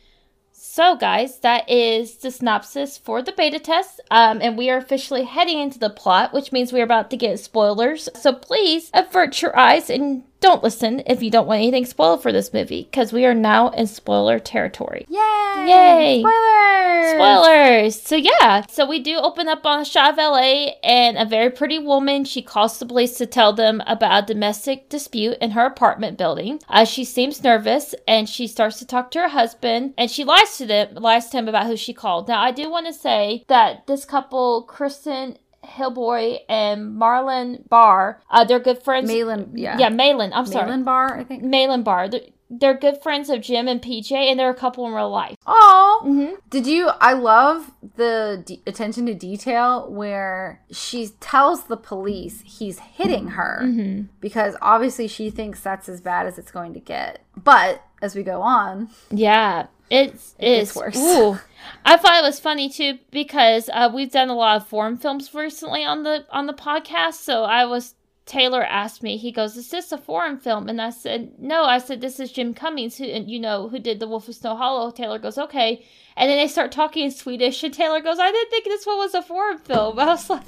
[0.57, 4.01] So, guys, that is the synopsis for the beta test.
[4.11, 7.41] Um, and we are officially heading into the plot, which means we're about to get
[7.41, 8.09] spoilers.
[8.15, 12.31] So, please avert your eyes and don't listen if you don't want anything spoiled for
[12.31, 15.07] this movie because we are now in spoiler territory.
[15.09, 15.65] Yay!
[15.67, 16.21] Yay!
[16.21, 17.15] Spoilers!
[17.15, 18.03] Spoilers!
[18.03, 21.49] So, yeah, so we do open up on a shot of LA and a very
[21.49, 22.27] pretty woman.
[22.27, 26.61] She calls the police to tell them about a domestic dispute in her apartment building.
[26.69, 30.59] Uh, she seems nervous and she starts to talk to her husband and she lies
[30.59, 32.29] to them, lies to him about who she called.
[32.29, 38.21] Now, I do want to say that this couple, Kristen Hillboy and Marlon Barr.
[38.31, 39.09] Uh, they're good friends.
[39.09, 39.79] Malin, yeah.
[39.79, 40.33] Yeah, Malin.
[40.33, 40.67] I'm sorry.
[40.67, 41.43] Malin Bar, I think.
[41.43, 42.09] Malin Barr.
[42.09, 45.37] They're, they're good friends of Jim and PJ, and they're a couple in real life.
[45.47, 46.35] Oh, Mhm.
[46.51, 46.91] did you?
[47.01, 53.61] I love the de- attention to detail where she tells the police he's hitting her
[53.65, 54.03] Mm-hmm.
[54.21, 57.21] because obviously she thinks that's as bad as it's going to get.
[57.37, 60.97] But as we go on, Yeah, it's It it's worse.
[60.97, 61.39] Ooh.
[61.85, 65.33] I thought it was funny too because uh, we've done a lot of foreign films
[65.35, 67.15] recently on the on the podcast.
[67.15, 67.95] So I was
[68.27, 71.79] Taylor asked me, he goes, "Is this a foreign film?" And I said, "No." I
[71.79, 74.57] said, "This is Jim Cummings, who and you know who did The Wolf of Snow
[74.57, 75.85] Hollow." Taylor goes, "Okay,"
[76.17, 78.97] and then they start talking in Swedish, and Taylor goes, "I didn't think this one
[78.97, 80.43] was a foreign film." I was like,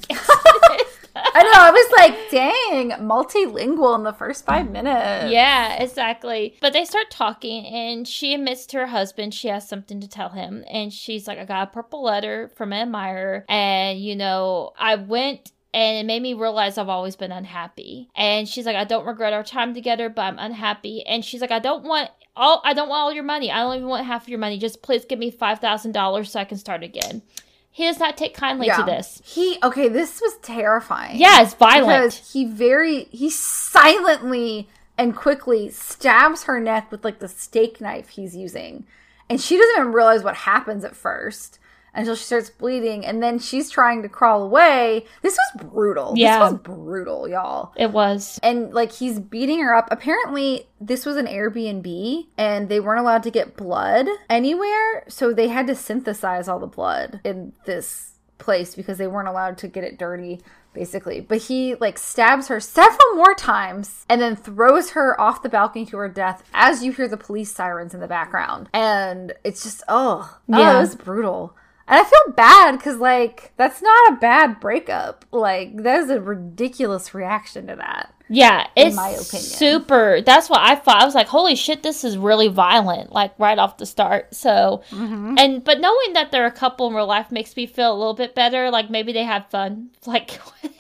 [1.15, 6.57] I know I was like, "Dang, multilingual in the first five minutes." Yeah, exactly.
[6.63, 10.31] But they start talking, and she admits to her husband she has something to tell
[10.31, 10.65] him.
[10.71, 14.95] And she's like, I got a purple letter from an admirer, and you know, I
[14.95, 15.53] went.
[15.75, 18.09] And it made me realize I've always been unhappy.
[18.15, 21.05] And she's like, I don't regret our time together, but I'm unhappy.
[21.05, 22.63] And she's like, I don't want all.
[22.65, 23.51] I don't want all your money.
[23.51, 24.59] I don't even want half of your money.
[24.59, 27.23] Just please give me five thousand dollars so I can start again.
[27.71, 29.21] He does not take kindly to this.
[29.23, 29.89] He okay.
[29.89, 31.19] This was terrifying.
[31.19, 31.87] Yeah, it's violent.
[32.13, 38.09] because he very he silently and quickly stabs her neck with like the steak knife
[38.09, 38.87] he's using,
[39.29, 41.59] and she doesn't even realize what happens at first
[41.97, 45.07] until she starts bleeding, and then she's trying to crawl away.
[45.23, 46.13] This was brutal.
[46.17, 46.39] Yeah.
[46.39, 47.73] this was brutal, y'all.
[47.77, 48.39] It was.
[48.43, 49.89] And like he's beating her up.
[49.91, 55.05] Apparently, this was an Airbnb and they weren't allowed to get blood anywhere.
[55.09, 59.57] So they had to synthesize all the blood in this place because they weren't allowed
[59.59, 60.41] to get it dirty,
[60.75, 61.21] basically.
[61.21, 65.87] But he like stabs her several more times and then throws her off the balcony
[65.87, 68.69] to her death as you hear the police sirens in the background.
[68.75, 70.77] And it's just, oh, oh, Yeah.
[70.77, 71.57] it was brutal.
[71.89, 75.25] And I feel bad because, like, that's not a bad breakup.
[75.31, 78.13] Like, that is a ridiculous reaction to that.
[78.29, 79.25] Yeah, it's my opinion.
[79.43, 80.21] super.
[80.21, 81.01] That's what I thought.
[81.01, 84.35] I was like, "Holy shit, this is really violent!" Like right off the start.
[84.35, 85.35] So, Mm-hmm.
[85.39, 88.15] and but knowing that they're a couple in real life makes me feel a little
[88.15, 88.71] bit better.
[88.71, 89.91] Like maybe they had fun.
[90.07, 90.39] Like,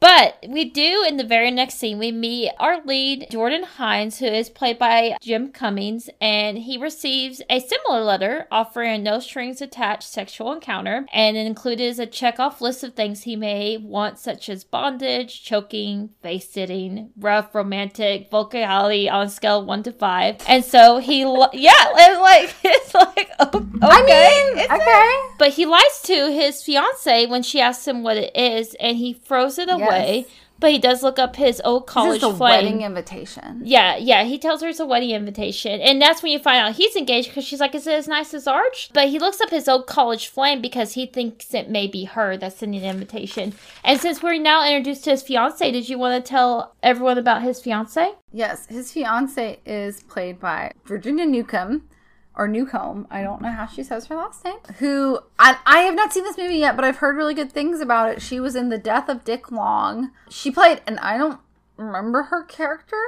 [0.00, 4.26] but we do in the very next scene we meet our lead Jordan Hines, who
[4.26, 9.60] is played by Jim Cummings, and he receives a similar letter offering a no strings
[9.62, 13.76] attached sexual encounter, and it included is a check off list of things he may
[13.76, 20.36] want, such as bondage, choking, face sitting, rough, romantic, vocality on scale one to five.
[20.48, 25.34] And so he, li- yeah, it's like it's like okay, I mean, It's- okay.
[25.38, 29.12] but he lies to his fiance when she asks him what it is, and he
[29.12, 30.26] throws it away.
[30.62, 32.64] But he does look up his old college This is the flame.
[32.64, 33.62] wedding invitation.
[33.64, 34.22] Yeah, yeah.
[34.22, 37.28] He tells her it's a wedding invitation, and that's when you find out he's engaged
[37.28, 39.88] because she's like, "Is it as nice as Arch?" But he looks up his old
[39.88, 43.54] college flame because he thinks it may be her that's sending the invitation.
[43.82, 47.42] And since we're now introduced to his fiance, did you want to tell everyone about
[47.42, 48.12] his fiance?
[48.32, 51.88] Yes, his fiance is played by Virginia Newcomb
[52.34, 53.06] or Newcomb.
[53.10, 54.58] I don't know how she says her last name.
[54.78, 57.80] Who I, I have not seen this movie yet, but I've heard really good things
[57.80, 58.22] about it.
[58.22, 60.10] She was in The Death of Dick Long.
[60.30, 61.40] She played, and I don't
[61.76, 63.00] remember her character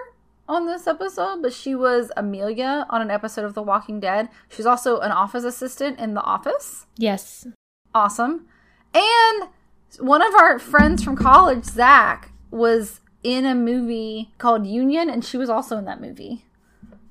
[0.48, 4.28] on this episode, but she was Amelia on an episode of The Walking Dead.
[4.48, 6.86] She's also an office assistant in The Office.
[6.96, 7.46] Yes.
[7.94, 8.46] Awesome.
[8.92, 9.48] And
[9.98, 15.38] one of our friends from college, Zach, was in a movie called Union, and she
[15.38, 16.44] was also in that movie.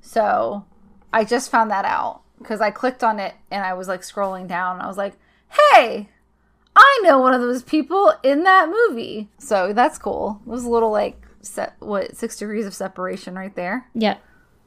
[0.01, 0.65] So
[1.13, 4.47] I just found that out because I clicked on it and I was like scrolling
[4.47, 4.81] down.
[4.81, 5.13] I was like,
[5.49, 6.09] hey,
[6.75, 9.29] I know one of those people in that movie.
[9.37, 10.41] So that's cool.
[10.45, 13.87] It was a little like set what six degrees of separation right there.
[13.93, 14.17] Yeah.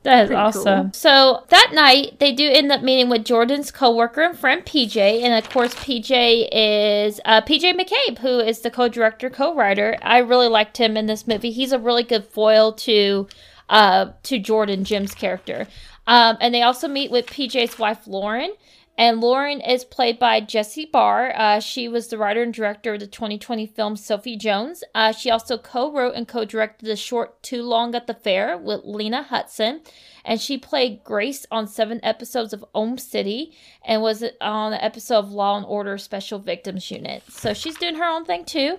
[0.05, 0.85] That is Pretty awesome.
[0.85, 0.91] cool.
[0.93, 5.35] So that night, they do end up meeting with Jordan's coworker and friend PJ, and
[5.35, 9.97] of course, PJ is uh, PJ McCabe, who is the co-director, co-writer.
[10.03, 11.51] I really liked him in this movie.
[11.51, 13.27] He's a really good foil to
[13.69, 15.67] uh, to Jordan Jim's character.
[16.07, 18.55] Um, and they also meet with PJ's wife Lauren,
[18.99, 21.33] and Lauren is played by Jessie Barr.
[21.37, 24.83] Uh, she was the writer and director of the 2020 film Sophie Jones.
[24.95, 28.57] Uh, she also co wrote and co directed the short Too Long at the Fair
[28.57, 29.83] with Lena Hudson.
[30.25, 35.19] And she played Grace on seven episodes of Om City and was on an episode
[35.19, 37.23] of Law and Order Special Victims Unit.
[37.29, 38.79] So she's doing her own thing too.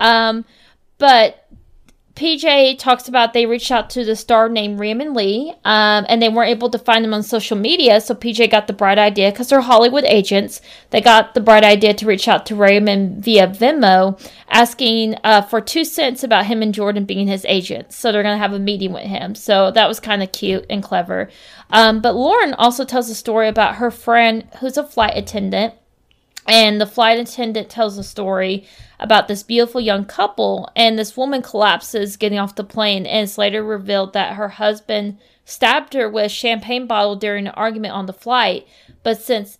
[0.00, 0.46] Um,
[0.96, 1.46] but
[2.20, 6.28] PJ talks about they reached out to the star named Raymond Lee, um, and they
[6.28, 7.98] weren't able to find him on social media.
[7.98, 10.60] So PJ got the bright idea because they're Hollywood agents.
[10.90, 15.62] They got the bright idea to reach out to Raymond via Venmo, asking uh, for
[15.62, 17.96] two cents about him and Jordan being his agents.
[17.96, 19.34] So they're gonna have a meeting with him.
[19.34, 21.30] So that was kind of cute and clever.
[21.70, 25.72] Um, but Lauren also tells a story about her friend who's a flight attendant
[26.50, 28.66] and the flight attendant tells a story
[28.98, 33.38] about this beautiful young couple and this woman collapses getting off the plane and it's
[33.38, 38.06] later revealed that her husband stabbed her with a champagne bottle during an argument on
[38.06, 38.66] the flight.
[39.04, 39.58] But since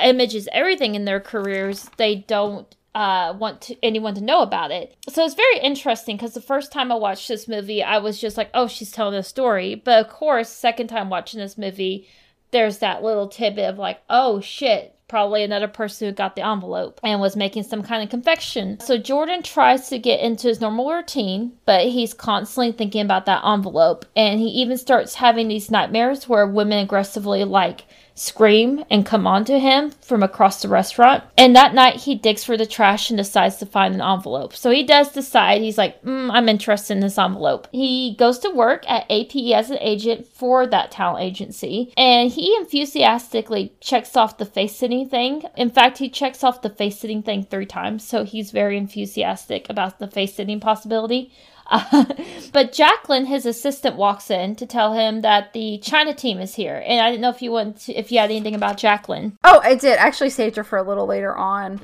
[0.00, 4.70] image is everything in their careers they don't uh, want to, anyone to know about
[4.70, 4.94] it.
[5.08, 8.36] So it's very interesting because the first time i watched this movie i was just
[8.36, 9.74] like oh she's telling a story.
[9.74, 12.06] But of course second time watching this movie
[12.50, 16.98] there's that little tidbit of like, oh shit, probably another person who got the envelope
[17.02, 18.80] and was making some kind of confection.
[18.80, 23.44] So Jordan tries to get into his normal routine, but he's constantly thinking about that
[23.44, 24.04] envelope.
[24.16, 27.84] And he even starts having these nightmares where women aggressively like
[28.16, 31.22] scream and come onto him from across the restaurant.
[31.36, 34.56] And that night he digs for the trash and decides to find an envelope.
[34.56, 37.68] So he does decide, he's like, mm, I'm interested in this envelope.
[37.70, 42.56] He goes to work at APE as an agent for that talent agency and he
[42.56, 45.44] enthusiastically checks off the face sitting thing.
[45.56, 48.02] In fact, he checks off the face sitting thing three times.
[48.02, 51.30] So he's very enthusiastic about the face sitting possibility.
[51.68, 52.04] Uh,
[52.52, 56.82] but Jacqueline, his assistant, walks in to tell him that the China team is here,
[56.86, 59.36] and I didn't know if you want to, if you had anything about Jacqueline.
[59.44, 59.98] Oh, I did.
[59.98, 61.76] I actually saved her for a little later on.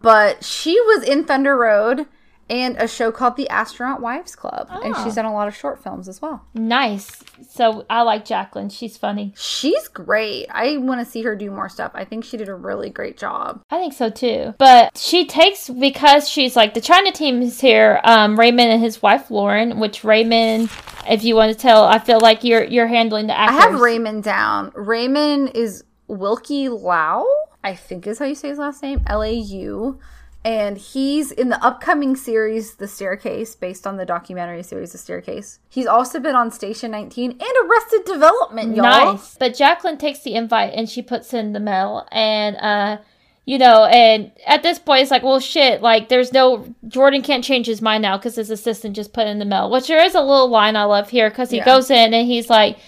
[0.00, 2.06] But she was in Thunder Road
[2.50, 4.68] and a show called The Astronaut Wives Club.
[4.70, 5.04] And Oh.
[5.04, 6.42] she's done a lot of short films as well.
[6.54, 7.22] Nice.
[7.48, 8.68] So I like Jacqueline.
[8.70, 9.34] She's funny.
[9.36, 10.46] She's great.
[10.50, 11.92] I want to see her do more stuff.
[11.94, 13.60] I think she did a really great job.
[13.70, 14.54] I think so too.
[14.58, 18.00] But she takes because she's like the China team is here.
[18.04, 20.70] Um, Raymond and his wife Lauren, which Raymond,
[21.08, 23.58] if you want to tell, I feel like you're you're handling the actors.
[23.58, 24.72] I have Raymond down.
[24.74, 27.26] Raymond is Wilky Lau,
[27.62, 29.98] I think is how you say his last name, L A U.
[30.44, 35.58] And he's in the upcoming series, The Staircase, based on the documentary series, The Staircase.
[35.68, 39.12] He's also been on Station 19 and Arrested Development, y'all.
[39.12, 39.36] Nice.
[39.36, 42.06] But Jacqueline takes the invite and she puts in the mail.
[42.12, 42.98] And, uh,
[43.44, 47.42] you know, and at this point, it's like, well, shit, like, there's no, Jordan can't
[47.42, 49.70] change his mind now because his assistant just put in the mail.
[49.70, 51.64] Which there is a little line I love here because he Yeah.
[51.64, 52.78] goes in and he's like,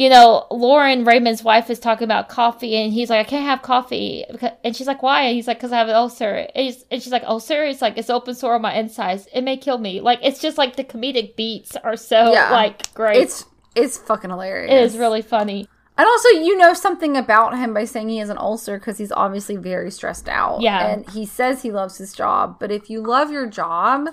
[0.00, 3.60] you know, Lauren Raymond's wife is talking about coffee, and he's like, I can't have
[3.60, 4.24] coffee.
[4.64, 5.24] And she's like, why?
[5.24, 6.48] And he's like, because I have an ulcer.
[6.54, 7.64] And, and she's like, ulcer?
[7.64, 9.28] It's like, it's open sore on my insides.
[9.34, 10.00] It may kill me.
[10.00, 12.50] Like, it's just like the comedic beats are so, Yeah.
[12.50, 13.18] like, great.
[13.20, 13.44] It's
[13.76, 14.72] it's fucking hilarious.
[14.72, 15.68] it is really funny.
[15.98, 19.12] And also, you know something about him by saying he has an ulcer because he's
[19.12, 20.62] obviously very stressed out.
[20.62, 20.86] Yeah.
[20.86, 22.56] And he says he loves his job.
[22.58, 24.08] But if you love your job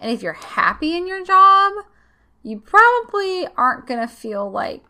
[0.00, 1.74] and if you're happy in your job,
[2.42, 4.82] you probably aren't going to feel like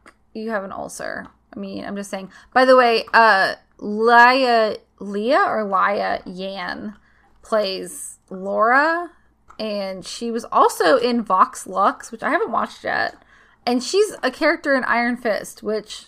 [0.42, 1.26] you have an ulcer.
[1.54, 2.30] I mean, I'm just saying.
[2.52, 6.96] By the way, uh, Leah or Laya Yan
[7.42, 9.10] plays Laura.
[9.58, 13.16] And she was also in Vox Lux, which I haven't watched yet.
[13.64, 16.06] And she's a character in Iron Fist, which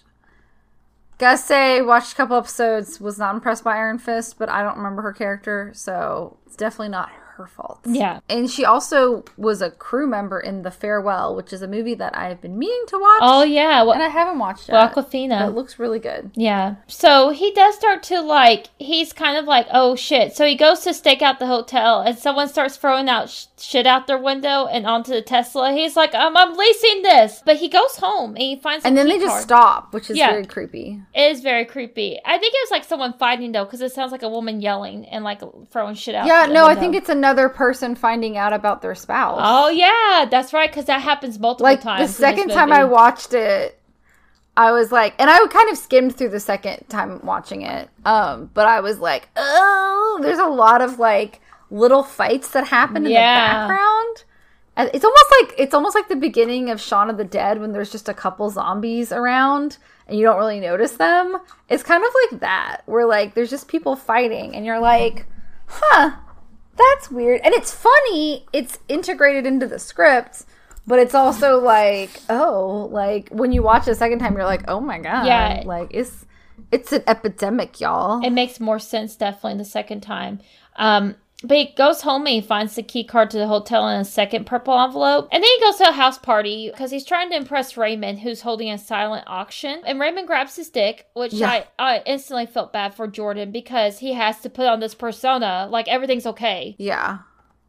[1.16, 4.76] gotta say, watched a couple episodes, was not impressed by Iron Fist, but I don't
[4.76, 7.80] remember her character, so it's definitely not her fault.
[7.86, 8.20] Yeah.
[8.28, 12.16] And she also was a crew member in The Farewell, which is a movie that
[12.16, 13.20] I have been meaning to watch.
[13.22, 13.82] Oh, yeah.
[13.82, 14.72] Well, and I haven't watched it.
[14.72, 15.14] well, But
[15.48, 16.30] it looks really good.
[16.34, 16.76] Yeah.
[16.86, 20.34] So he does start to like, he's kind of like, oh shit.
[20.36, 23.86] So he goes to stake out the hotel and someone starts throwing out sh- shit
[23.86, 25.72] out their window and onto the Tesla.
[25.72, 27.42] He's like, um, I'm leasing this.
[27.44, 29.42] But he goes home and he finds And then they just card.
[29.42, 30.30] stop, which is Yeah.
[30.30, 31.00] very creepy.
[31.14, 32.18] It is very creepy.
[32.24, 35.04] I think it was like someone fighting though, because it sounds like a woman yelling
[35.06, 36.26] and like throwing shit out.
[36.26, 39.40] Yeah, no, I think it's another person finding out about their spouse.
[39.42, 42.08] Oh yeah, that's right, because that happens multiple like times.
[42.08, 42.72] the second time.
[42.72, 43.80] I watched it,
[44.56, 47.88] I was like, and I kind of skimmed through the second time watching it.
[48.04, 51.40] Um, but I was like, oh, there's a lot of like
[51.70, 53.44] little fights that happen in Yeah.
[53.44, 54.24] the background.
[54.76, 57.72] And It's almost like it's almost like the beginning of Shaun of the Dead when
[57.72, 59.76] there's just a couple zombies around
[60.06, 61.36] and you don't really notice them.
[61.68, 65.26] It's kind of like that, where like there's just people fighting and you're like,
[65.66, 66.12] huh,
[66.78, 67.40] that's weird.
[67.44, 70.44] And it's funny, it's integrated into the script,
[70.86, 74.64] but it's also like, oh, like when you watch it a second time, you're like,
[74.68, 75.62] oh my god, Yeah.
[75.66, 76.24] like it's
[76.72, 78.24] it's an epidemic, y'all.
[78.24, 80.40] it makes more sense definitely the second time.
[80.76, 84.00] Um, but he goes home and he finds the key card to the hotel in
[84.00, 85.28] a second purple envelope.
[85.30, 88.40] And then he goes to a house party because he's trying to impress Raymond, who's
[88.40, 89.82] holding a silent auction.
[89.86, 91.62] And Raymond grabs his dick, which Yeah.
[91.78, 95.68] I, I instantly felt bad for Jordan because he has to put on this persona
[95.70, 96.74] like everything's okay.
[96.78, 97.18] Yeah.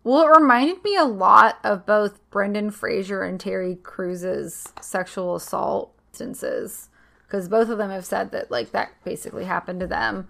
[0.03, 5.93] Well, it reminded me a lot of both Brendan Fraser and Terry Crews's sexual assault
[6.11, 6.89] instances
[7.27, 10.27] because both of them have said that like that basically happened to them.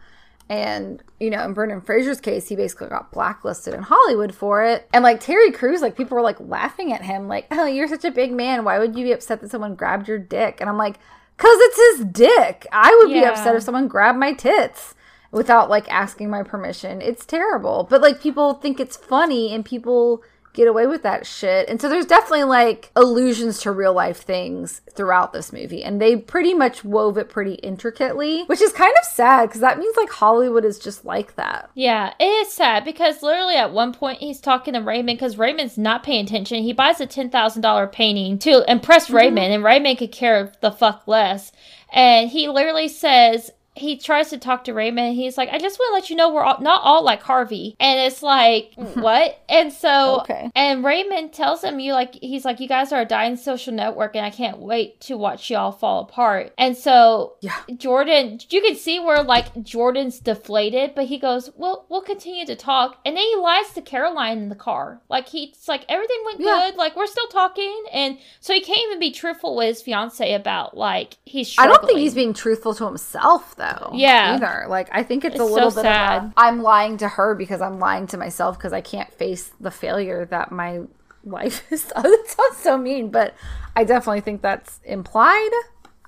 [0.49, 4.89] And you know, in Brendan Fraser's case, he basically got blacklisted in Hollywood for it.
[4.93, 8.05] And like Terry Crews, like people were like laughing at him, like, "Oh, you're such
[8.05, 8.63] a big man.
[8.63, 10.97] Why would you be upset that someone grabbed your dick?" And I'm like,
[11.37, 12.65] "Cause it's his dick.
[12.71, 14.95] I would be upset if someone grabbed my tits."
[15.31, 17.01] without like asking my permission.
[17.01, 17.87] It's terrible.
[17.89, 20.23] But like people think it's funny and people
[20.53, 21.69] get away with that shit.
[21.69, 25.83] And so there's definitely like allusions to real life things throughout this movie.
[25.83, 29.79] And they pretty much wove it pretty intricately, which is kind of sad because that
[29.79, 31.69] means like Hollywood is just like that.
[31.75, 35.77] Yeah, it is sad because literally at one point he's talking to Raymond because Raymond's
[35.77, 36.63] not paying attention.
[36.63, 39.15] He buys a ten thousand dollar painting to impress mm-hmm.
[39.15, 41.51] Raymond, and Raymond could care the fuck less.
[41.91, 45.15] And he literally says he tries to talk to Raymond.
[45.15, 47.75] He's like, "I just want to let you know we're all, not all like Harvey."
[47.79, 49.41] And it's like, what?
[49.49, 50.51] And so, Okay.
[50.55, 54.15] and Raymond tells him, "You like," he's like, "You guys are a dying social network,
[54.15, 57.55] and I can't wait to watch y'all fall apart." And so, Yeah.
[57.77, 62.55] Jordan, you can see where like Jordan's deflated, but he goes, "Well, we'll continue to
[62.55, 65.01] talk," and then he lies to Caroline in the car.
[65.09, 66.67] Like he's like, "Everything went Yeah.
[66.69, 66.75] good.
[66.77, 70.75] Like we're still talking," and so he can't even be truthful with his fiance about
[70.77, 71.55] like he's.
[71.57, 73.68] I don't think he's being truthful to himself though.
[73.93, 74.35] Yeah.
[74.35, 74.65] Either.
[74.69, 76.17] Like I think it's, It's a so little bit sad.
[76.17, 79.51] of a, I'm lying to her because I'm lying to myself because I can't face
[79.59, 80.81] the failure that my
[81.23, 81.83] life is.
[81.85, 83.33] that sounds so mean, but
[83.75, 85.49] I definitely think that's implied,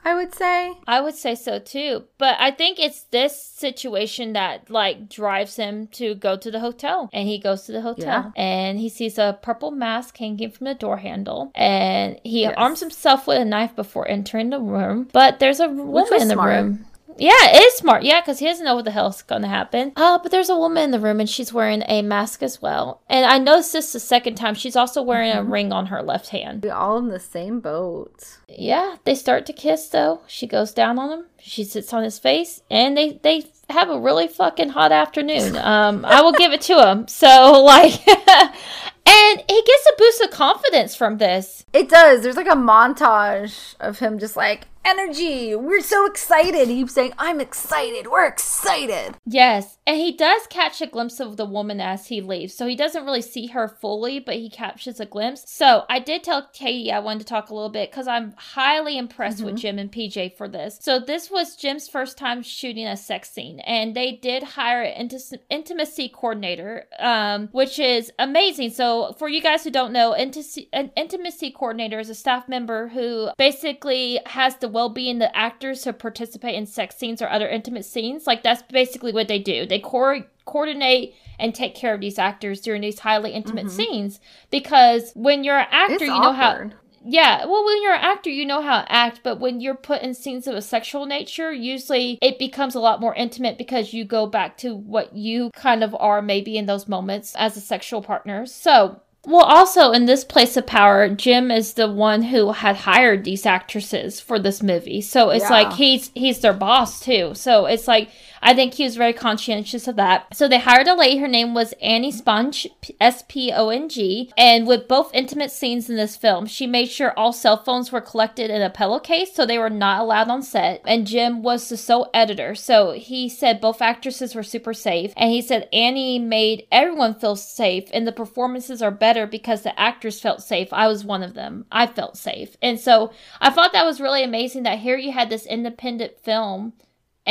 [0.03, 0.73] I would say.
[0.87, 2.05] I would say so too.
[2.17, 7.09] But I think it's this situation that like drives him to go to the hotel.
[7.13, 10.73] And he goes to the hotel and he sees a purple mask hanging from the
[10.73, 11.51] door handle.
[11.55, 12.55] And he Yes.
[12.57, 15.07] arms himself with a knife before entering the room.
[15.13, 16.49] But there's a woman in the smart.
[16.63, 16.85] room.
[17.17, 18.03] Yeah, it is smart.
[18.03, 19.93] Yeah, because he doesn't know what the hell's going to happen.
[19.95, 23.01] Uh, but there's a woman in the room and she's wearing a mask as well.
[23.09, 24.55] And I noticed this the second time.
[24.55, 26.63] She's also wearing a ring on her left hand.
[26.63, 28.37] We're all in the same boat.
[28.47, 30.21] Yeah, they start to kiss though.
[30.27, 31.25] She goes down on him.
[31.39, 35.57] She sits on his face, and they they have a really fucking hot afternoon.
[35.71, 37.07] Um, I will give it to him.
[37.07, 41.65] So like, and he gets a boost of confidence from this.
[41.71, 42.23] It does.
[42.23, 45.55] There's like a montage of him just like energy.
[45.55, 46.67] We're so excited.
[46.67, 48.07] He keeps saying, "I'm excited.
[48.07, 52.53] We're excited." Yes, and he does catch a glimpse of the woman as he leaves.
[52.53, 55.43] So he doesn't really see her fully, but he captures a glimpse.
[55.47, 58.97] So I did tell Katie I wanted to talk a little bit because I'm highly
[58.97, 60.79] impressed with Jim and PJ for this.
[60.81, 65.09] So this was Jim's first time shooting a sex scene, and they did hire an
[65.09, 68.71] inti- intimacy coordinator, um, which is amazing.
[68.71, 73.29] So for you guys who don't know, an intimacy coordinator is a staff member who
[73.37, 78.27] basically has the well-being the actors who participate in sex scenes or other intimate scenes.
[78.27, 79.65] Like that's basically what they do.
[79.65, 83.75] They co- coordinate and take care of these actors during these highly intimate mm-hmm.
[83.75, 84.19] scenes
[84.49, 86.71] because when you're an actor, It's you know how
[87.03, 90.01] yeah, well, when you're an actor, you know how to act, but when you're put
[90.01, 94.05] in scenes of a sexual nature, usually it becomes a lot more intimate because you
[94.05, 98.03] go back to what you kind of are maybe in those moments as a sexual
[98.03, 98.45] partner.
[98.45, 103.23] So, well, also in this place of power, Jim is the one who had hired
[103.23, 105.01] these actresses for this movie.
[105.01, 105.49] So it's Yeah.
[105.63, 107.33] like he's he's their boss too.
[107.35, 108.09] So it's like
[108.41, 110.35] I think he was very conscientious of that.
[110.35, 111.19] So they hired a lady.
[111.19, 112.67] Her name was Annie Sponge,
[112.99, 114.31] S P O N G.
[114.37, 118.01] And with both intimate scenes in this film, she made sure all cell phones were
[118.01, 120.81] collected in a pillowcase so they were not allowed on set.
[120.85, 122.55] And Jim was the sole editor.
[122.55, 125.13] So he said both actresses were super safe.
[125.15, 129.79] And he said Annie made everyone feel safe and the performances are better because the
[129.79, 130.69] actors felt safe.
[130.71, 131.65] I was one of them.
[131.71, 132.57] I felt safe.
[132.61, 136.73] And so I thought that was really amazing that here you had this independent film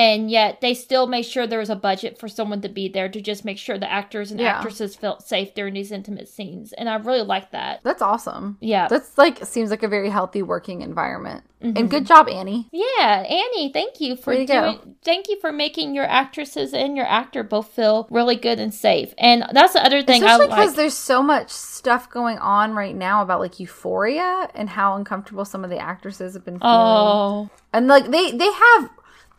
[0.01, 3.07] and yet they still made sure there was a budget for someone to be there
[3.11, 4.57] to just make sure the actors and Yeah.
[4.57, 6.73] actresses felt safe during these intimate scenes.
[6.73, 7.81] And I really like that.
[7.85, 8.57] That's awesome.
[8.63, 8.89] Yeah.
[8.89, 11.45] That's like seems like a very healthy working environment.
[11.63, 11.77] Mm-hmm.
[11.77, 12.71] And good job, Annie.
[12.73, 14.81] Yeah, Annie, thank you for Way to go.
[15.05, 19.13] thank you for making your actresses and your actor both feel really good and safe.
[19.19, 20.77] And that's the other thing Especially I because like.
[20.77, 25.63] there's so much stuff going on right now about like euphoria and how uncomfortable some
[25.63, 26.73] of the actresses have been feeling.
[26.75, 28.89] Oh, And like they they have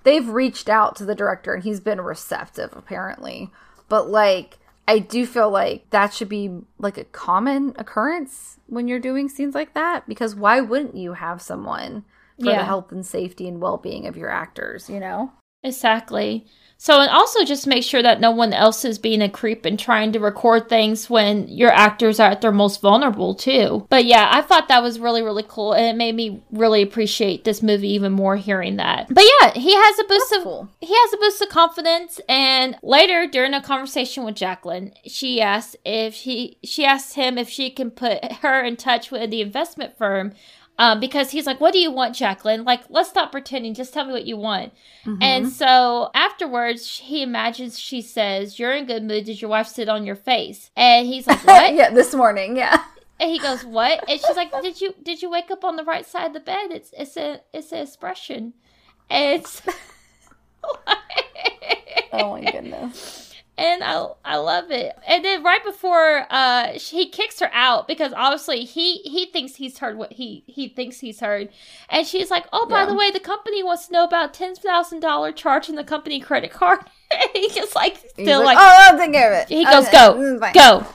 [0.03, 3.49] they've reached out to the director and he's been receptive apparently.
[3.89, 6.49] But like I do feel like that should be
[6.79, 11.41] like a common occurrence when you're doing scenes like that because why wouldn't you have
[11.41, 12.03] someone
[12.39, 12.57] for Yeah.
[12.57, 15.31] the health and safety and well-being of your actors, you know?
[15.63, 16.45] Exactly.
[16.81, 19.77] So and also just make sure that no one else is being a creep and
[19.77, 23.85] trying to record things when your actors are at their most vulnerable too.
[23.91, 27.43] But yeah, I thought that was really really cool and it made me really appreciate
[27.43, 29.13] this movie even more hearing that.
[29.13, 30.69] But yeah, he has a boost That's of cool.
[30.79, 35.75] he has a boost of confidence and later during a conversation with Jacqueline, she asks
[35.85, 39.99] if he she asks him if she can put her in touch with the investment
[39.99, 40.33] firm
[40.81, 42.63] um, because he's like, What do you want, Jacqueline?
[42.63, 43.75] Like, let's stop pretending.
[43.75, 44.73] Just tell me what you want.
[45.21, 49.25] And so afterwards, he imagines she says, You're in good mood.
[49.25, 50.71] Did your wife sit on your face?
[50.75, 51.75] And he's like, What?
[51.75, 52.83] yeah, this morning, yeah.
[53.19, 55.83] And he goes, "What?" And she's like, "Did you did you wake up on the
[55.83, 56.71] right side of the bed?
[56.71, 58.53] It's it's a it's an expression,
[59.11, 59.61] and it's
[62.13, 63.30] Oh my goodness.
[63.57, 64.95] And I I love it.
[65.05, 69.77] And then right before uh he kicks her out because obviously he he thinks he's
[69.79, 71.49] heard what he he thinks he's heard,
[71.89, 72.85] and she's like, "Oh, by Yeah.
[72.87, 76.19] the way, the company wants to know about ten thousand dollar charge in the company
[76.19, 76.79] credit card."
[77.11, 79.47] and he just like still like, like, oh, I'll take care of it.
[79.49, 80.85] he goes, uh, "Go, mm, go."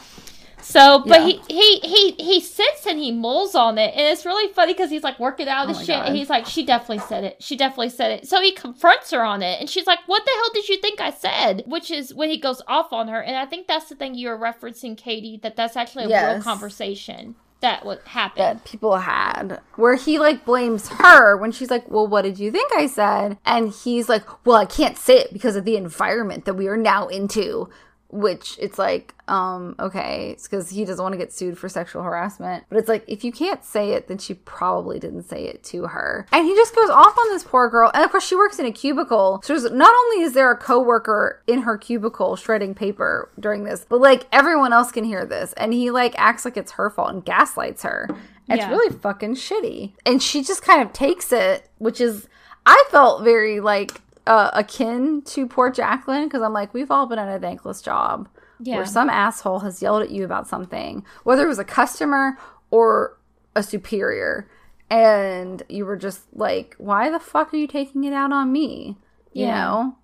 [0.69, 1.27] So, but Yeah.
[1.27, 4.91] he he he he sits and he mulls on it, and it's really funny because
[4.91, 6.09] he's like working out Oh the shit, God.
[6.09, 7.37] and he's like, "She definitely said it.
[7.41, 10.33] She definitely said it." So he confronts her on it, and she's like, "What the
[10.33, 13.37] hell did you think I said?" Which is when he goes off on her, and
[13.37, 17.37] I think that's the thing you were referencing, Katie, that that's actually a real conversation
[17.61, 18.39] that would happen.
[18.43, 22.51] that people had where he like blames her when she's like well what did you
[22.53, 26.45] think i said and he's like well i can't say it because of the environment
[26.45, 27.67] that we are now into
[28.09, 32.02] which it's like um okay it's because he doesn't want to get sued for sexual
[32.02, 32.64] harassment.
[32.68, 35.88] But it's like if you can't say it then she probably didn't say it to
[35.88, 36.26] her.
[36.32, 37.90] And he just goes off on this poor girl.
[37.92, 39.40] And of course she works in a cubicle.
[39.44, 44.00] So not only is there a coworker in her cubicle shredding paper during this but
[44.00, 45.52] like everyone else can hear this.
[45.54, 48.09] And he like acts like it's her fault and gaslights her.
[48.48, 48.70] It's Yeah.
[48.70, 49.94] really fucking shitty.
[50.07, 52.28] And she just kind of takes it which is
[52.64, 57.18] i felt very like uh, akin to poor jacqueline because i'm like we've all been
[57.18, 58.29] at a thankless job
[58.61, 58.77] Yeah.
[58.77, 62.37] where some asshole has yelled at you about something whether it was a customer
[62.70, 63.16] or
[63.55, 64.49] a superior
[64.91, 68.97] and you were just like why the fuck are you taking it out on me
[69.33, 69.55] you Yeah.
[69.64, 69.97] know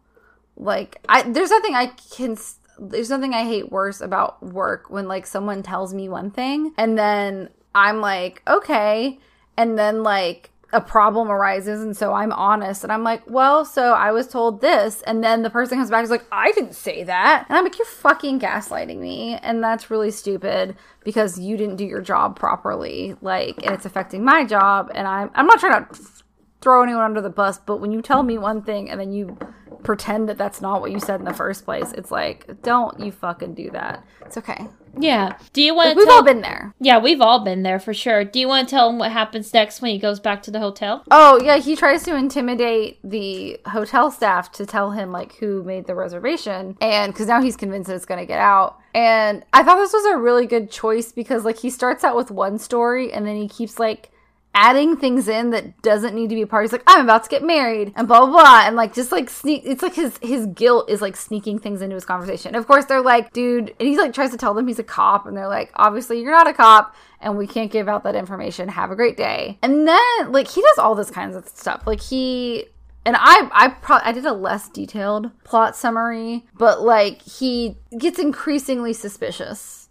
[0.57, 2.37] like i there's nothing i can
[2.79, 6.99] there's nothing i hate worse about work when like someone tells me one thing and
[6.99, 9.19] then i'm like okay
[9.57, 13.93] and then like a problem arises and so i'm honest and i'm like well so
[13.93, 17.05] i was told this and then the person comes back is like i didn't say
[17.05, 21.77] that and i'm like you're fucking gaslighting me and that's really stupid because you didn't
[21.77, 25.85] do your job properly like and it's affecting my job and i'm i'm not trying
[25.85, 26.01] to
[26.63, 29.37] throw anyone under the bus, but when you tell me one thing and then you
[29.83, 33.11] pretend that that's not what you said in the first place, it's like, don't you
[33.11, 34.05] fucking do that.
[34.25, 34.69] It's okay.
[34.99, 35.37] Yeah.
[35.53, 36.17] Do you want Like, we've tell?
[36.17, 36.75] all been there.
[36.81, 38.25] yeah, we've all been there for sure.
[38.25, 40.61] Do you want to tell him what happens next when he goes back to the
[40.61, 41.03] hotel?
[41.11, 45.87] Oh, yeah, he tries to intimidate the hotel staff to tell him, like, who made
[45.87, 46.77] the reservation.
[46.81, 48.79] And because now he's convinced that it's going to get out.
[48.95, 52.31] And I thought this was a really good choice because, like, he starts out with
[52.31, 54.11] one story and then he keeps, like,
[54.55, 56.65] adding things in that doesn't need to be part.
[56.65, 58.67] He's like, I'm about to get married and blah blah blah.
[58.67, 61.95] And like just like sneak it's like his his guilt is like sneaking things into
[61.95, 62.55] his conversation.
[62.55, 65.27] Of course they're like, dude and he's like tries to tell them he's a cop
[65.27, 68.69] and they're like, obviously you're not a cop and we can't give out that information.
[68.69, 69.59] Have a great day.
[69.63, 71.87] And then like he does all this kinds of stuff.
[71.87, 72.67] Like he
[73.05, 78.19] and I I probably I did a less detailed plot summary, but like he gets
[78.19, 79.82] increasingly suspicious.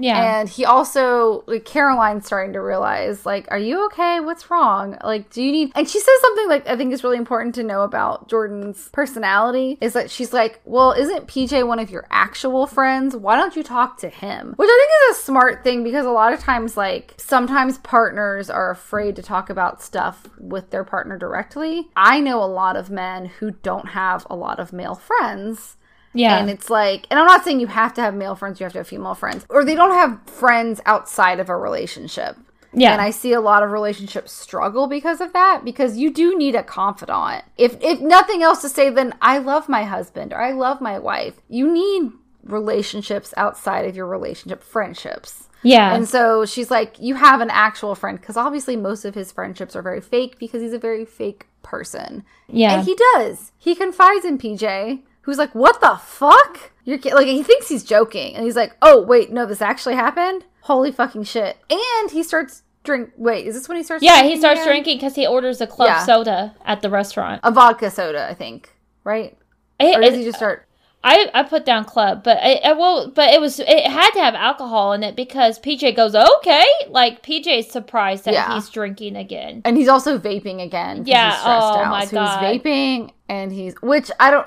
[0.00, 0.40] Yeah.
[0.40, 4.20] And he also, like, Caroline's starting to realize, like, are you okay?
[4.20, 4.96] What's wrong?
[5.04, 5.72] Like, do you need.
[5.74, 9.78] And she says something, like, I think is really important to know about Jordan's personality
[9.80, 13.16] is that she's like, well, isn't PJ one of your actual friends?
[13.16, 14.54] Why don't you talk to him?
[14.56, 18.50] Which I think is a smart thing because a lot of times, like, sometimes partners
[18.50, 21.88] are afraid to talk about stuff with their partner directly.
[21.94, 25.76] I know a lot of men who don't have a lot of male friends.
[26.12, 26.38] Yeah.
[26.38, 28.72] And it's like, and I'm not saying you have to have male friends, you have
[28.72, 32.36] to have female friends, or they don't have friends outside of a relationship.
[32.72, 32.92] Yeah.
[32.92, 36.54] And I see a lot of relationships struggle because of that because you do need
[36.54, 37.44] a confidant.
[37.56, 40.98] If if nothing else to say then I love my husband or I love my
[40.98, 41.40] wife.
[41.48, 42.12] You need
[42.44, 45.48] relationships outside of your relationship, friendships.
[45.62, 45.94] Yeah.
[45.94, 48.20] And so she's like, You have an actual friend.
[48.20, 52.24] Because obviously, most of his friendships are very fake because he's a very fake person.
[52.48, 52.76] Yeah.
[52.76, 53.52] And he does.
[53.58, 56.72] He confides in PJ, who's like, What the fuck?
[56.84, 58.34] You're ki-" like, he thinks he's joking.
[58.34, 60.44] And he's like, Oh, wait, no, this actually happened?
[60.62, 61.56] Holy fucking shit.
[61.70, 63.10] And he starts drink.
[63.16, 64.68] Wait, is this when he starts yeah, he starts again?
[64.72, 66.04] drinking because he orders a club Yeah.
[66.04, 67.40] soda at the restaurant.
[67.44, 68.70] A vodka soda, I think.
[69.04, 69.36] Right?
[69.78, 70.66] It- Or does he just start.
[71.02, 74.20] I, I put down club, but it, it well, but it was it had to
[74.20, 78.54] have alcohol in it because PJ goes okay, like PJ's surprised that Yeah.
[78.54, 79.62] he's drinking again.
[79.64, 81.04] And he's also vaping again.
[81.06, 81.90] Yeah, he's stressed oh out.
[81.90, 82.52] my so God.
[82.52, 84.46] he's vaping and he's which I don't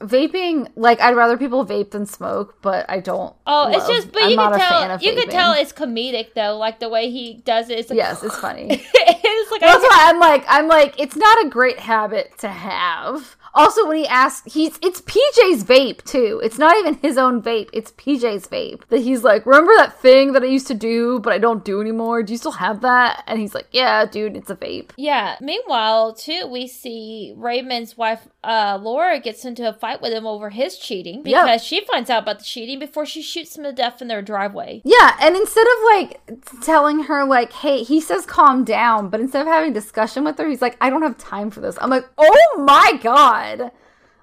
[0.00, 3.34] vaping like I'd rather people vape than smoke, but I don't.
[3.46, 6.80] Oh, it's just but I'm you can tell you can tell it's comedic though, like
[6.80, 7.78] the way he does it.
[7.78, 8.84] It's like, Yes, it's funny.
[9.30, 12.48] it's like That's I, why I'm like I'm like it's not a great habit to
[12.48, 13.36] have.
[13.54, 16.38] Also, when he asks, he's it's PJ's vape too.
[16.44, 17.70] It's not even his own vape.
[17.72, 18.82] It's PJ's vape.
[18.88, 21.80] That he's like, remember that thing that I used to do, but I don't do
[21.80, 22.22] anymore.
[22.22, 23.24] Do you still have that?
[23.26, 24.90] And he's like, yeah, dude, it's a vape.
[24.96, 25.36] Yeah.
[25.40, 30.50] Meanwhile, too, we see Raymond's wife, uh, Laura, gets into a fight with him over
[30.50, 31.44] his cheating Yep.
[31.46, 34.22] because she finds out about the cheating before she shoots him to death in their
[34.22, 34.82] driveway.
[34.84, 36.20] Yeah, and instead of like
[36.62, 40.48] telling her like, "Hey," he says, "Calm down," but instead of having discussion with her,
[40.48, 43.72] he's like, "I don't have time for this." I'm like, "Oh my god!"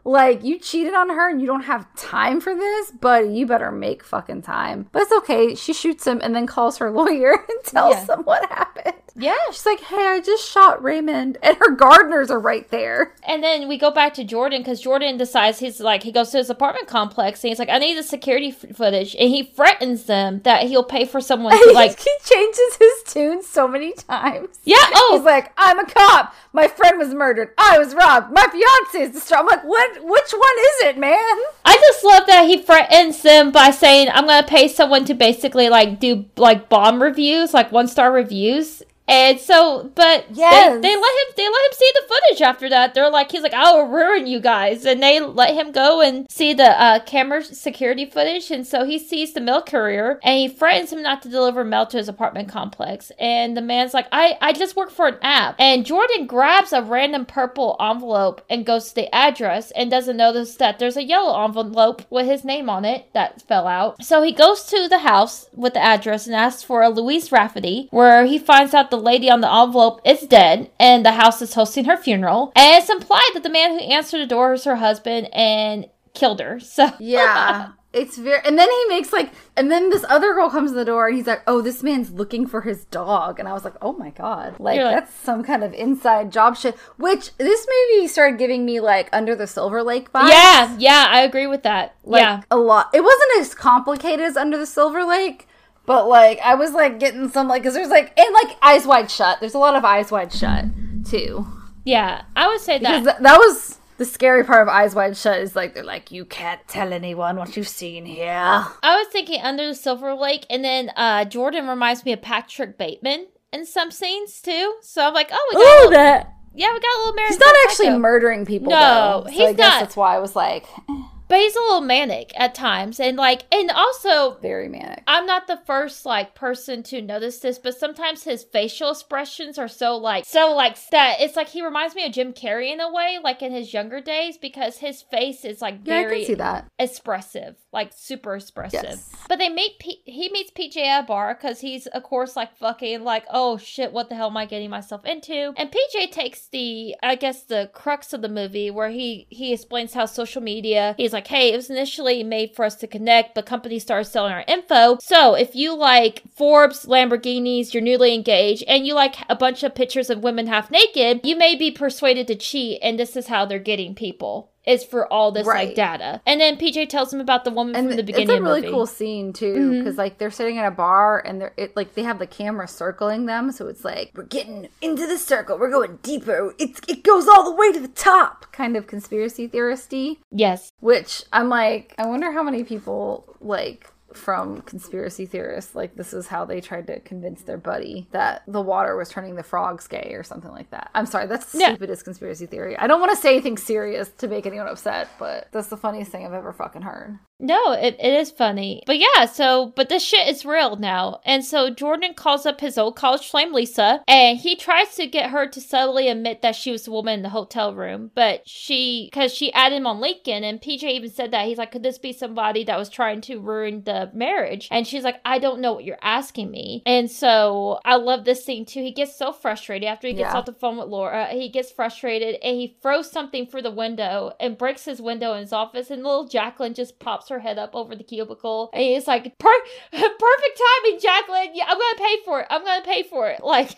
[0.07, 3.71] Like you cheated on her and you don't have time for this, but you better
[3.71, 4.87] make fucking time.
[4.91, 5.55] But it's okay.
[5.55, 8.03] She shoots him and then calls her lawyer and tells Yeah.
[8.05, 8.93] them what happened.
[9.17, 9.33] Yeah.
[9.49, 13.13] She's like, "Hey, I just shot Raymond," and her gardeners are right there.
[13.27, 16.37] And then we go back to Jordan because Jordan decides he's like, he goes to
[16.37, 19.15] his apartment complex and he's like, I need the security f- footage.
[19.15, 23.41] And he threatens them that he'll pay for someone to, like, he changes his tune
[23.41, 24.59] so many times.
[24.65, 26.35] yeah, oh, He's like, I'm a cop.
[26.55, 27.49] My friend was murdered.
[27.57, 28.31] I was robbed.
[28.31, 29.41] My fiance is distraught.
[29.41, 29.91] I'm like, what?
[29.95, 31.35] Which one is it, man?
[31.65, 35.67] I just love that he threatens them by saying, I'm to pay someone to basically,
[35.67, 38.81] like, do, like, bomb reviews, like, one star reviews.
[39.07, 40.73] And so, but Yes.
[40.81, 42.93] they, they let him, they let him see the footage after that.
[42.93, 44.85] They're like, he's like, I will ruin you guys.
[44.85, 48.49] And they let him go and see the uh, camera security footage.
[48.51, 51.85] And so he sees the mail courier and he threatens him not to deliver mail
[51.87, 53.11] to his apartment complex.
[53.19, 55.55] And the man's like, I, I just work for an app.
[55.59, 60.55] And Jordan grabs a random purple envelope and goes to the address and doesn't notice
[60.55, 64.03] that there's a yellow envelope with his name on it that fell out.
[64.03, 67.87] So he goes to the house with the address and asks for a Louise Rafferty,
[67.91, 71.53] where he finds out the lady on the envelope is dead and the house is
[71.53, 72.51] hosting her funeral.
[72.55, 76.39] And it's implied that the man who answered the door is her husband and killed
[76.39, 76.59] her.
[76.59, 77.71] So Yeah.
[77.93, 80.83] It's very, and then he makes like, and then this other girl comes in the
[80.83, 83.75] door and he's like, "Oh, this man's looking for his dog," and I was like,
[83.81, 88.09] "Oh my god, like, like- that's some kind of inside job shit." Which this movie
[88.09, 90.27] started giving me like Under the Silver Lake vibes.
[90.27, 91.95] yeah, yeah, I agree with that.
[92.03, 92.41] like yeah.
[92.51, 92.89] a lot.
[92.93, 95.47] It wasn't as complicated as Under the Silver Lake,
[95.85, 99.09] but like I was like getting some like because there's like and like Eyes Wide
[99.11, 99.39] Shut.
[99.39, 100.65] There's a lot of Eyes Wide Shut
[101.09, 101.45] too
[101.83, 103.03] Yeah, I would say that.
[103.03, 106.25] th- that was the scary part of Eyes Wide Shut is like they're like you
[106.25, 108.27] can't tell anyone what you've seen here.
[108.31, 112.77] I was thinking Under the Silver Lake, and then uh, Jordan reminds me of Patrick
[112.77, 114.75] Bateman in some scenes too.
[114.81, 117.33] So I'm like, oh, we got Ooh, little, that yeah, we got a little American.
[117.33, 117.99] he's not actually Psycho.
[117.99, 118.69] murdering people.
[118.71, 119.79] No, though, so he's I guess not.
[119.81, 120.95] That's why I was like but
[121.29, 125.03] he's a little manic at times, and like, and also very manic.
[125.07, 129.67] I'm not the first like person to notice this, but sometimes his facial expressions are
[129.67, 131.17] so like so like that.
[131.19, 134.01] It's like he reminds me of Jim Carrey in a way, like in his younger
[134.01, 136.67] days, because his face is like Yeah, I very can see that.
[136.77, 138.83] expressive, like super expressive.
[138.83, 139.11] Yes.
[139.27, 142.55] But they meet P- he meets PJ at a bar because he's of course like
[142.57, 145.53] fucking like oh shit what the hell am I getting myself into?
[145.57, 149.93] And PJ takes the I guess the crux of the movie where he he explains
[149.93, 153.45] how social media he's like hey it was initially made for us to connect but
[153.45, 158.85] companies started selling our info so if you like Forbes Lamborghinis you're newly engaged and
[158.85, 162.35] you like a bunch of pictures of women half naked you may be persuaded to
[162.35, 164.51] cheat and this is how they're getting people.
[164.65, 165.67] Is for all this Right.
[165.67, 168.37] like data, and then PJ tells him about the woman and from the it's beginning
[168.37, 168.73] a really movie.
[168.73, 169.77] cool scene too mm-hmm.
[169.79, 172.67] because like they're sitting in a bar and they're it like they have the camera
[172.67, 177.03] circling them so it's like we're getting into the circle we're going deeper it's it
[177.03, 180.71] goes all the way to the top kind of conspiracy theoristy Yes.
[180.79, 183.87] which i'm like i wonder how many people like
[184.17, 188.61] from conspiracy theorists like this is how they tried to convince their buddy that the
[188.61, 190.89] water was turning the frogs gay or something like that.
[190.93, 191.69] I'm sorry that's the Yeah.
[191.69, 192.77] stupidest conspiracy theory.
[192.77, 196.11] I don't want to say anything serious to make anyone upset but that's the funniest
[196.11, 198.81] thing i've ever fucking heard No, it, it is funny.
[198.85, 201.19] But yeah, so, but this shit is real now.
[201.25, 205.31] And so Jordan calls up his old college flame, Lisa, and he tries to get
[205.31, 208.11] her to subtly admit that she was the woman in the hotel room.
[208.15, 211.45] But she, because she added him on LinkedIn, and PJ even said that.
[211.47, 214.69] He's like, could this be somebody that was trying to ruin the marriage?
[214.71, 216.83] And she's like, I don't know what you're asking me.
[216.85, 218.81] And so I love this scene too.
[218.81, 220.37] He gets so frustrated after he gets Yeah.
[220.39, 221.27] off the phone with Laura.
[221.27, 225.41] He gets frustrated and he throws something through the window and breaks his window in
[225.41, 225.91] his office.
[225.91, 228.69] And little Jacqueline just pops her head up over the cubicle.
[228.73, 231.51] And he's like, per- perfect timing, Jacqueline.
[231.53, 232.47] Yeah, I'm going to pay for it.
[232.49, 233.43] I'm going to pay for it.
[233.43, 233.75] Like,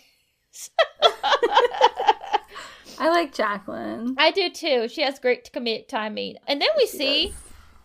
[3.00, 4.16] I like Jacqueline.
[4.18, 4.88] I do too.
[4.88, 6.38] She has great comedic timing.
[6.48, 7.34] And then we see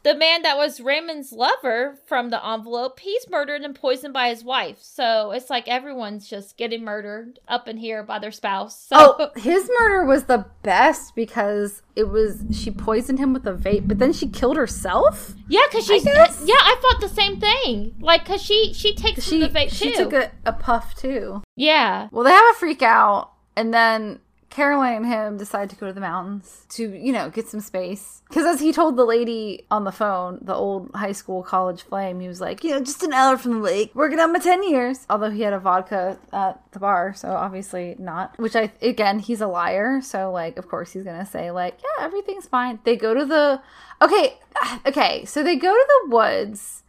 [0.03, 4.43] the man that was Raymond's lover from the envelope, he's murdered and poisoned by his
[4.45, 4.79] wife.
[4.81, 8.79] So it's like everyone's just getting murdered up in here by their spouse.
[8.89, 13.53] So Oh, his murder was the best because it was she poisoned him with a
[13.53, 15.35] vape, but then she killed herself.
[15.49, 16.43] yeah, because she's guess.
[16.45, 17.95] yeah, I thought the same thing.
[18.01, 19.91] Like, cause she she takes She the vape she too.
[19.91, 21.43] She took a, a puff too.
[21.57, 24.19] yeah, Well, they have a freak out, and then
[24.53, 28.23] Caroline and him decide to go to the mountains to, you know, get some space.
[28.29, 32.21] Because as he told the lady on the phone, the old high school college flame,
[32.21, 34.63] he was like, you know, just an hour from the lake, working on my 10
[34.69, 35.07] years.
[35.09, 38.39] Although he had a vodka at the bar, so obviously not.
[38.39, 40.03] Which I, again, he's a liar.
[40.03, 42.79] So, like, of course he's going to say, like, yeah, everything's fine.
[42.85, 43.63] They go to the,
[44.03, 44.39] okay,
[44.87, 46.82] okay, so they go to the woods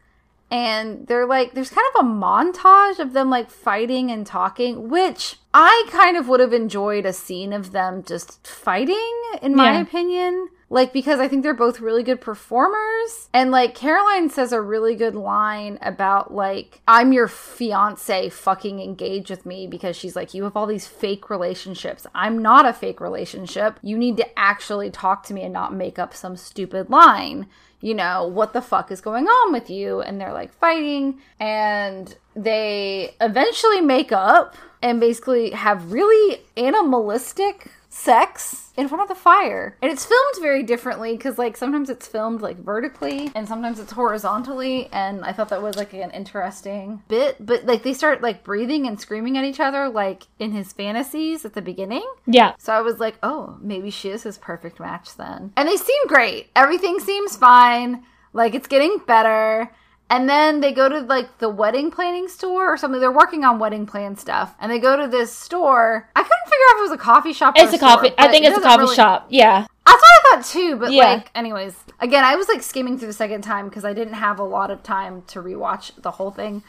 [0.54, 5.38] and they're like there's kind of a montage of them like fighting and talking which
[5.54, 9.82] i kind of would have enjoyed a scene of them just fighting in my Yeah.
[9.82, 10.49] opinion.
[10.70, 13.30] Like because i think they're both really good performers.
[13.34, 19.30] And like caroline says a really good line about like i'm your fiance fucking engage
[19.30, 22.08] with me because she's like you have all these fake relationships.
[22.16, 23.78] I'm not a fake relationship.
[23.84, 27.47] You need to actually talk to me and not make up some stupid line
[27.84, 30.00] you know, what the fuck is going on with you?
[30.00, 38.72] And they're like fighting, and they eventually make up and basically have really animalistic sex
[38.76, 39.78] in front of the fire.
[39.82, 43.91] And it's filmed very differently because, like, sometimes it's filmed like vertically and sometimes it's
[43.91, 44.89] horizontally.
[44.91, 47.38] And I thought that was like an interesting bit.
[47.39, 51.46] But like, they start like breathing and screaming at each other, like in his fantasies
[51.46, 52.08] at the beginning.
[52.26, 52.54] yeah.
[52.58, 55.54] So I was like, oh, maybe she is his perfect match then.
[55.56, 56.50] And they seem great.
[56.56, 58.04] Everything seems fine.
[58.34, 59.72] Like it's getting better.
[60.14, 63.01] And then they go to like the wedding planning store or something.
[63.01, 64.53] They're working on wedding plan stuff.
[64.59, 66.07] And they go to this store.
[66.16, 68.09] I couldn't figure out if it was a coffee shop or It's a store, coffee.
[68.18, 69.26] I but think it it's a coffee really- shop.
[69.30, 69.66] Yeah.
[69.88, 71.05] That's what I thought too, but Yeah.
[71.05, 74.38] like, anyways, again, I was like skimming through the second time because I didn't have
[74.38, 76.61] a lot of time to rewatch the whole thing.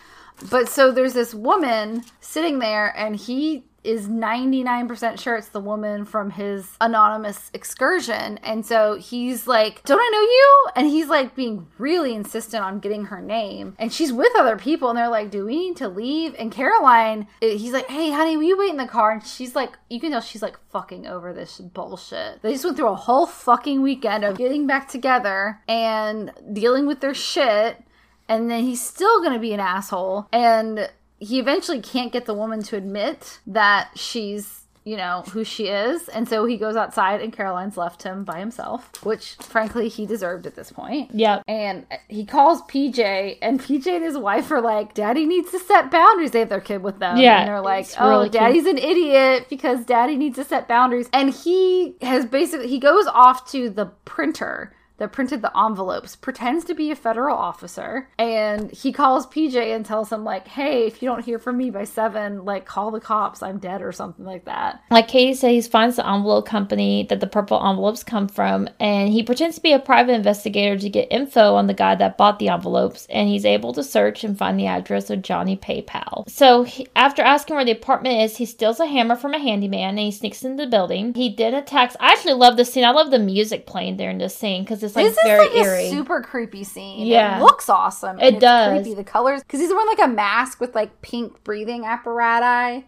[0.51, 6.05] But so there's this woman sitting there, and he is 99% sure it's the woman
[6.05, 8.39] from his anonymous excursion.
[8.39, 10.69] And so he's like, Don't I know you?
[10.77, 13.77] And he's like being really insistent on getting her name.
[13.79, 16.35] And she's with other people, and they're like, Do we need to leave?
[16.39, 19.13] And Caroline, eh, he's like, Hey, honey, will you wait in the car?
[19.13, 22.43] And she's like, You can tell she's like fucking over this bullshit.
[22.43, 27.01] They just went through a whole fucking weekend of getting back together and dealing with
[27.01, 27.85] their shit
[28.29, 30.89] and then he's still to be an asshole and
[31.19, 36.09] he eventually can't get the woman to admit that she's you know who she is
[36.11, 40.47] and so he goes outside and caroline's left him by himself which frankly he deserved
[40.47, 44.95] at this point yeah and he calls PJ, and PJ and his wife are like,
[44.95, 47.87] "Daddy needs to set boundaries." They have their kid with them, Yeah, and they're like,
[47.99, 48.41] "Oh, really cute.
[48.41, 53.07] Daddy's an idiot because Daddy needs to set boundaries." And he has basically he goes
[53.07, 58.71] off to the printer that printed the envelopes, pretends to be a federal officer, and
[58.71, 61.85] he calls PJ and tells him like, "Hey, if you don't hear from me by
[61.85, 63.43] seven, like call the cops.
[63.43, 67.21] I'm dead or something like that." Like Katie said, he finds the envelope company that
[67.21, 71.09] the purple envelopes come from, and he pretends to be a private investigator to get
[71.11, 74.59] info on the guy that bought the envelopes, and he's able to search and find
[74.59, 76.29] the address of Johnny PayPal.
[76.29, 79.91] So he, after asking where the apartment is, he steals a hammer from a handyman
[79.91, 81.15] and he sneaks into the building.
[81.15, 81.97] He then attacks.
[82.01, 82.85] I actually love this scene.
[82.85, 85.57] I love the music playing during this scene because it's like this is very like
[85.57, 85.87] eerie.
[85.87, 87.07] a super creepy scene.
[87.07, 87.39] Yeah.
[87.39, 88.19] it looks awesome.
[88.21, 88.83] It does.
[88.83, 88.95] Creepy.
[88.95, 92.85] The colors because he's wearing like a mask with like pink breathing apparatus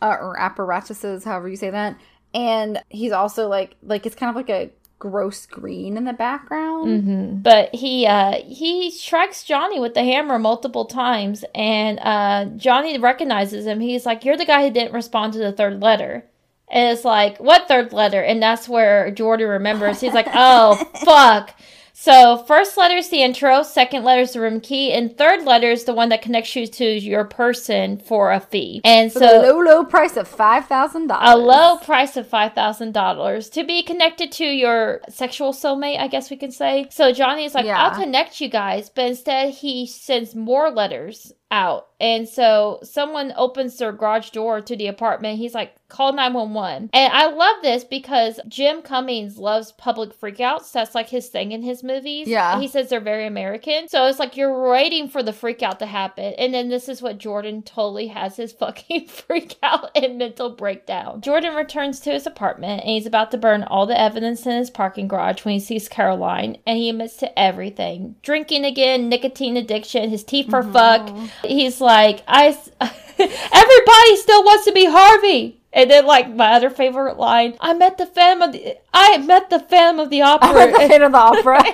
[0.00, 1.96] uh, or apparatuses, however you say that.
[2.34, 7.04] And he's also like like it's kind of like a gross green in the background.
[7.04, 12.96] hmm But he uh he strikes Johnny with the hammer multiple times, and uh Johnny
[12.98, 13.80] recognizes him.
[13.80, 16.24] He's like, "You're the guy who didn't respond to the third letter."
[16.72, 20.00] And it's like, "What third letter?" And that's where Jordan remembers.
[20.00, 21.54] He's like, "Oh fuck."
[21.94, 25.70] So first letter is the intro, second letter is the room key, and third letter
[25.70, 28.80] is the one that connects you to your person for a fee.
[28.84, 31.28] And For so the low, low price of five thousand dollars.
[31.30, 36.08] a low price of five thousand dollars to be connected to your sexual soulmate, I
[36.08, 36.88] guess we can say.
[36.90, 37.80] So Johnny is like, Yeah.
[37.80, 41.88] I'll connect you guys, but instead he sends more letters out.
[42.02, 45.38] And so someone opens their garage door to the apartment.
[45.38, 46.90] He's like, call 911.
[46.92, 50.72] And I love this because Jim Cummings loves public freakouts.
[50.72, 52.26] That's like his thing in his movies.
[52.26, 52.58] Yeah.
[52.58, 53.88] He says they're very American.
[53.88, 56.34] So it's like you're waiting for the freakout to happen.
[56.38, 61.20] And then this is what Jordan totally has his fucking freakout and mental breakdown.
[61.20, 64.70] Jordan returns to his apartment and he's about to burn all the evidence in his
[64.70, 68.16] parking garage when he sees Caroline and he admits to everything.
[68.22, 70.72] Drinking again, nicotine addiction, his teeth are mm-hmm.
[70.72, 71.10] fucked.
[71.44, 71.91] He's like,
[72.26, 75.60] I s- everybody still wants to be Harvey.
[75.74, 79.48] And then, like my other favorite line, I met the Phantom of the, I met
[79.48, 81.64] the Phantom of the Opera, I met the Phantom of the Opera.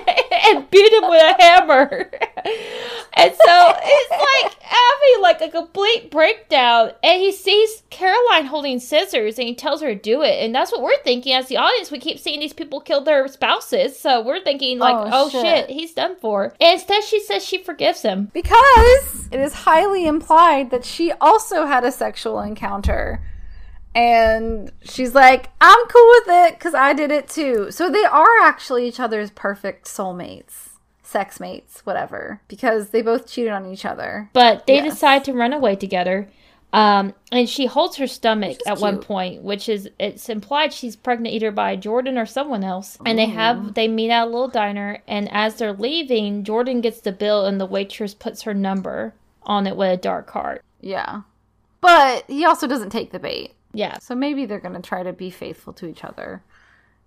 [0.47, 2.09] and beat him with a hammer.
[3.13, 6.91] and so it's like having like a complete breakdown.
[7.03, 10.43] And he sees Caroline holding scissors and he tells her to do it.
[10.43, 11.91] And that's what we're thinking as the audience.
[11.91, 13.99] We keep seeing these people kill their spouses.
[13.99, 15.41] So we're thinking like, Oh, oh, shit.
[15.41, 15.69] shit.
[15.69, 16.53] he's done for.
[16.59, 18.31] And instead she says she forgives him.
[18.33, 23.21] Because it is highly implied that she also had a sexual encounter.
[23.95, 27.71] And she's like, I'm cool with it because I did it too.
[27.71, 30.69] So they are actually each other's perfect soulmates,
[31.03, 34.29] sex mates, whatever, because they both cheated on each other.
[34.33, 34.93] But they Yes.
[34.93, 36.29] decide to run away together.
[36.71, 41.33] Um, and she holds her stomach at one point, which is it's implied she's pregnant
[41.33, 42.95] either by Jordan or someone else.
[43.03, 47.01] And they have they meet at a little diner, and as they're leaving, Jordan gets
[47.01, 50.63] the bill, and the waitress puts her number on it with a dark heart.
[50.79, 51.21] Yeah.
[51.81, 53.55] But he also doesn't take the bait.
[53.73, 56.43] Yeah, So maybe they're going to try to be faithful to each other.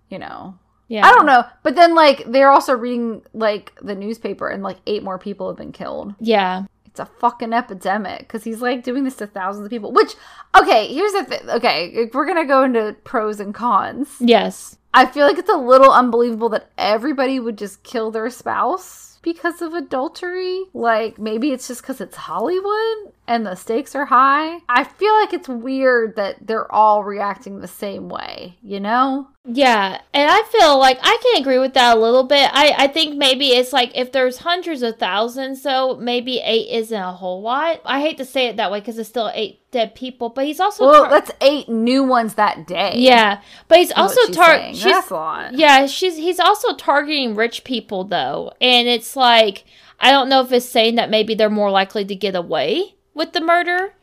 [0.09, 0.57] You know,
[0.87, 1.05] yeah.
[1.05, 1.43] I don't know.
[1.63, 5.57] But then, like, they're also reading, like, the newspaper, and, like, eight more people have
[5.57, 6.13] been killed.
[6.19, 9.91] Yeah, It's a fucking epidemic because he's, like, doing this to thousands of people.
[9.91, 10.13] Which,
[10.55, 11.49] okay, here's the thing.
[11.49, 14.15] Okay, we're going to go into pros and cons.
[14.19, 19.12] yes, I feel like it's a little unbelievable that everybody would just kill their spouse
[19.23, 20.65] because of adultery.
[20.73, 24.59] Like, maybe it's just because it's Hollywood and the stakes are high.
[24.69, 29.29] I feel like it's weird that they're all reacting the same way, you know?
[29.45, 32.49] Yeah, and I feel like I can agree with that a little bit.
[32.53, 36.97] I, I think maybe it's like if there's hundreds of thousands, so maybe eight isn't
[36.97, 37.81] a whole lot.
[37.83, 40.61] I hate to say it that way because it's still eight dead people, but he's
[40.61, 42.93] also Well, tar- that's eight new ones that day.
[42.95, 45.53] yeah, but he's also she's tar- she's That's a lot.
[45.55, 49.65] yeah, she's he's also targeting rich people though, and it's like
[49.99, 53.33] I don't know if it's saying that maybe they're more likely to get away with
[53.33, 53.95] the murder.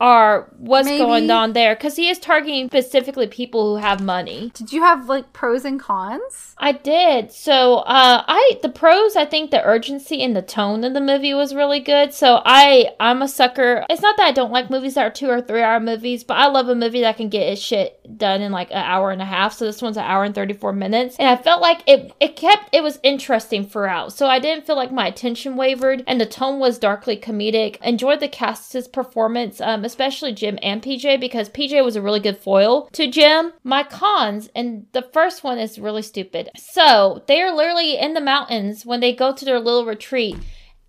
[0.00, 0.98] Or what's Maybe.
[0.98, 1.74] going on there?
[1.74, 4.52] Because he is targeting specifically people who have money.
[4.54, 6.54] Did you have like pros and cons?
[6.56, 7.32] I did.
[7.32, 9.16] So, uh, I the pros.
[9.16, 12.14] I think the urgency and the tone of the movie was really good.
[12.14, 13.84] So, I I'm a sucker.
[13.90, 16.34] It's not that I don't like movies that are two or three hour movies, but
[16.34, 19.20] I love a movie that can get its shit done in like an hour and
[19.20, 19.54] a half.
[19.54, 22.36] So this one's an hour and thirty four minutes, and I felt like it it
[22.36, 24.12] kept it was interesting throughout.
[24.12, 27.82] So I didn't feel like my attention wavered, and the tone was darkly comedic.
[27.82, 32.38] Enjoyed the cast's performance, um, especially Jim and PJ because PJ was a really good
[32.38, 33.52] foil to Jim.
[33.64, 36.50] My cons, and the first one is really stupid.
[36.56, 40.36] So they are literally in the mountains when they go to their little retreat.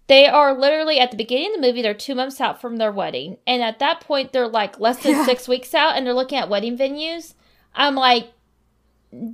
[0.08, 2.92] They are literally at the beginning of the movie, they're two months out from their
[2.92, 3.38] wedding.
[3.46, 5.26] And at that point, they're like less than Yeah.
[5.26, 7.36] six weeks out and they're looking at wedding venues.
[7.76, 8.32] I'm like,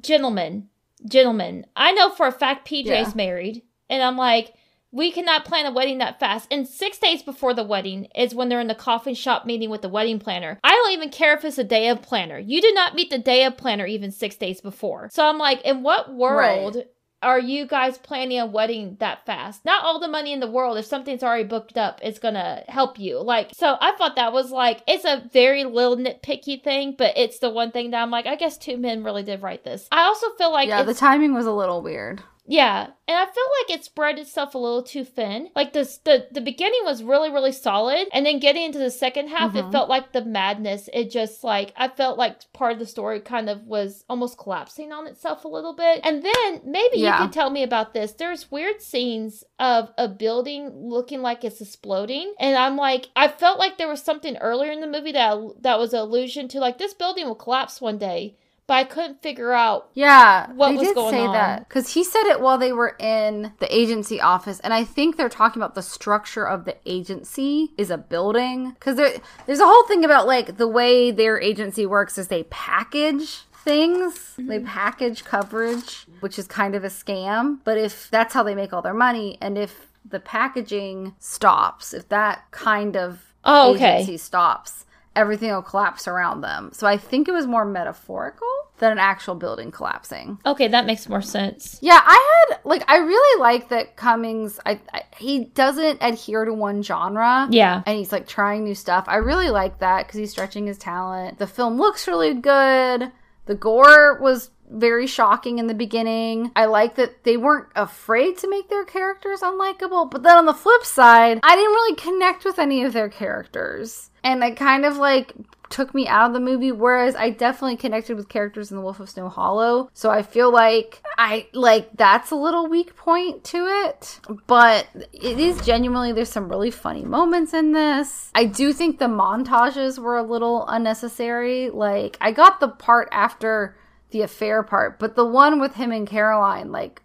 [0.02, 0.70] gentlemen,
[1.08, 3.12] gentlemen, I know for a fact PJ's Yeah.
[3.16, 3.64] married.
[3.90, 4.54] And I'm like,
[4.96, 6.48] we cannot plan a wedding that fast.
[6.50, 9.82] And six days before the wedding is when they're in the coffin shop meeting with
[9.82, 10.58] the wedding planner.
[10.64, 12.40] I don't even care if it's a day of planner.
[12.40, 15.10] You did not meet the day of planner even six days before.
[15.12, 16.78] So I'm like, in what world
[17.22, 19.66] are you guys planning a wedding that fast?
[19.66, 20.78] Not all the money in the world.
[20.78, 23.22] If something's already booked up, it's gonna help you.
[23.22, 27.40] Like, so I thought that was like, it's a very little nitpicky thing, but it's
[27.40, 29.90] the one thing that I'm like, I guess two men really did write this.
[29.92, 32.24] I also feel like yeah, the timing was a little weird.
[32.48, 35.50] Yeah, and I feel like it spread itself a little too thin.
[35.56, 39.30] Like this, the the beginning was really really solid, and then getting into the second
[39.30, 39.72] half, it Mhm.
[39.72, 40.88] felt like the madness.
[40.94, 44.92] It just like I felt like part of the story kind of was almost collapsing
[44.92, 46.02] on itself a little bit.
[46.04, 47.18] And then maybe Yeah.
[47.20, 48.14] you could tell me about this.
[48.14, 53.58] There's weird scenes of a building looking like it's exploding, and I'm like, I felt
[53.58, 56.78] like there was something earlier in the movie that that was an allusion to like
[56.78, 58.38] this building will collapse one day.
[58.68, 61.34] But I couldn't figure out Yeah, What they was did going say on?
[61.34, 65.18] that because he said it while they were in the agency office, and I think
[65.18, 69.66] they're talking about the structure of the agency is a building because there, there's a
[69.66, 74.34] whole thing about like the way their agency works is they package things.
[74.38, 74.66] They mm-hmm.
[74.68, 77.60] package coverage, which is kind of a scam.
[77.64, 82.10] But if that's how they make all their money, and if the packaging stops, if
[82.10, 83.98] that kind of Oh, okay.
[83.98, 84.86] agency stops,
[85.16, 86.70] everything will collapse around them.
[86.74, 88.48] So I think it was more metaphorical
[88.78, 90.38] than an actual building collapsing.
[90.46, 91.80] Okay, that makes more sense.
[91.82, 94.60] Yeah, I had like I really like that Cummings.
[94.66, 97.48] I, I he doesn't adhere to one genre.
[97.50, 97.84] Yeah.
[97.86, 99.06] and he's like trying new stuff.
[99.08, 101.40] I really like that because he's stretching his talent.
[101.40, 103.12] The film looks really good.
[103.46, 106.52] The gore was very shocking in the beginning.
[106.56, 110.10] I like that they weren't afraid to make their characters unlikable.
[110.10, 114.10] But then on the flip side, I didn't really connect with any of their characters.
[114.26, 115.34] And it kind of like
[115.70, 119.00] took me out of the movie whereas I definitely connected with characters in The Wolf
[119.00, 119.90] of Snow Hollow.
[119.94, 125.40] So I feel like I like that's a little weak point to it, but it
[125.40, 128.32] is genuinely there's some really funny moments in this.
[128.34, 131.70] I do think the montages were a little unnecessary.
[131.70, 133.78] Like I got the part after
[134.10, 137.02] the affair part, but the one with him and Caroline like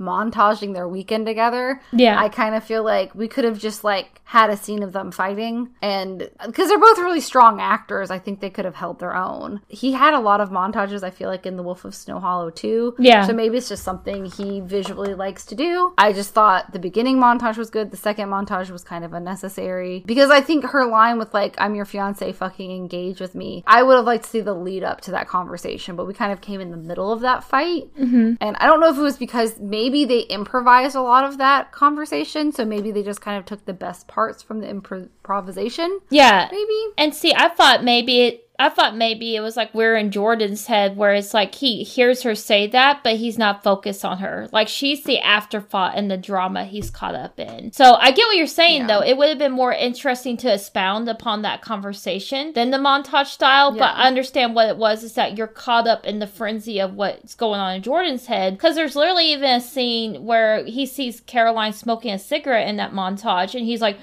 [0.00, 1.80] montaging their weekend together.
[1.92, 2.18] Yeah.
[2.18, 5.10] I kind of feel like we could have just like had a scene of them
[5.10, 9.14] fighting and because they're both really strong actors, I think they could have held their
[9.14, 9.60] own.
[9.68, 12.50] He had a lot of montages I feel like in The Wolf of Snow Hollow
[12.50, 12.94] too.
[12.98, 13.26] Yeah.
[13.26, 15.92] So maybe it's just something he visually likes to do.
[15.98, 20.02] I just thought the beginning montage was good, the second montage was kind of unnecessary
[20.06, 23.62] because I think her line with like I'm your fiance fucking engage with me.
[23.66, 26.32] I would have liked to see the lead up to that conversation, but we kind
[26.32, 27.92] of came in the middle of that fight.
[27.98, 28.34] Mm-hmm.
[28.40, 31.72] And I don't know if it was because maybe they improvised a lot of that
[31.72, 36.00] conversation, so maybe they just kind of took the best parts from the improvisation.
[36.10, 36.48] Yeah.
[36.50, 36.94] Maybe.
[36.96, 38.46] And see, I thought maybe it.
[38.60, 42.22] I thought maybe it was like we're in Jordan's head, where it's like he hears
[42.24, 44.48] her say that, but he's not focused on her.
[44.52, 47.72] Like she's the afterthought and the drama he's caught up in.
[47.72, 48.86] So I get what you're saying, Yeah.
[48.86, 49.00] though.
[49.00, 53.72] It would have been more interesting to expound upon that conversation than the montage style.
[53.72, 56.94] But I understand what it was is that you're caught up in the frenzy of
[56.94, 58.52] what's going on in Jordan's head.
[58.54, 62.92] Because there's literally even a scene where he sees Caroline smoking a cigarette in that
[62.92, 63.96] montage, and he's like,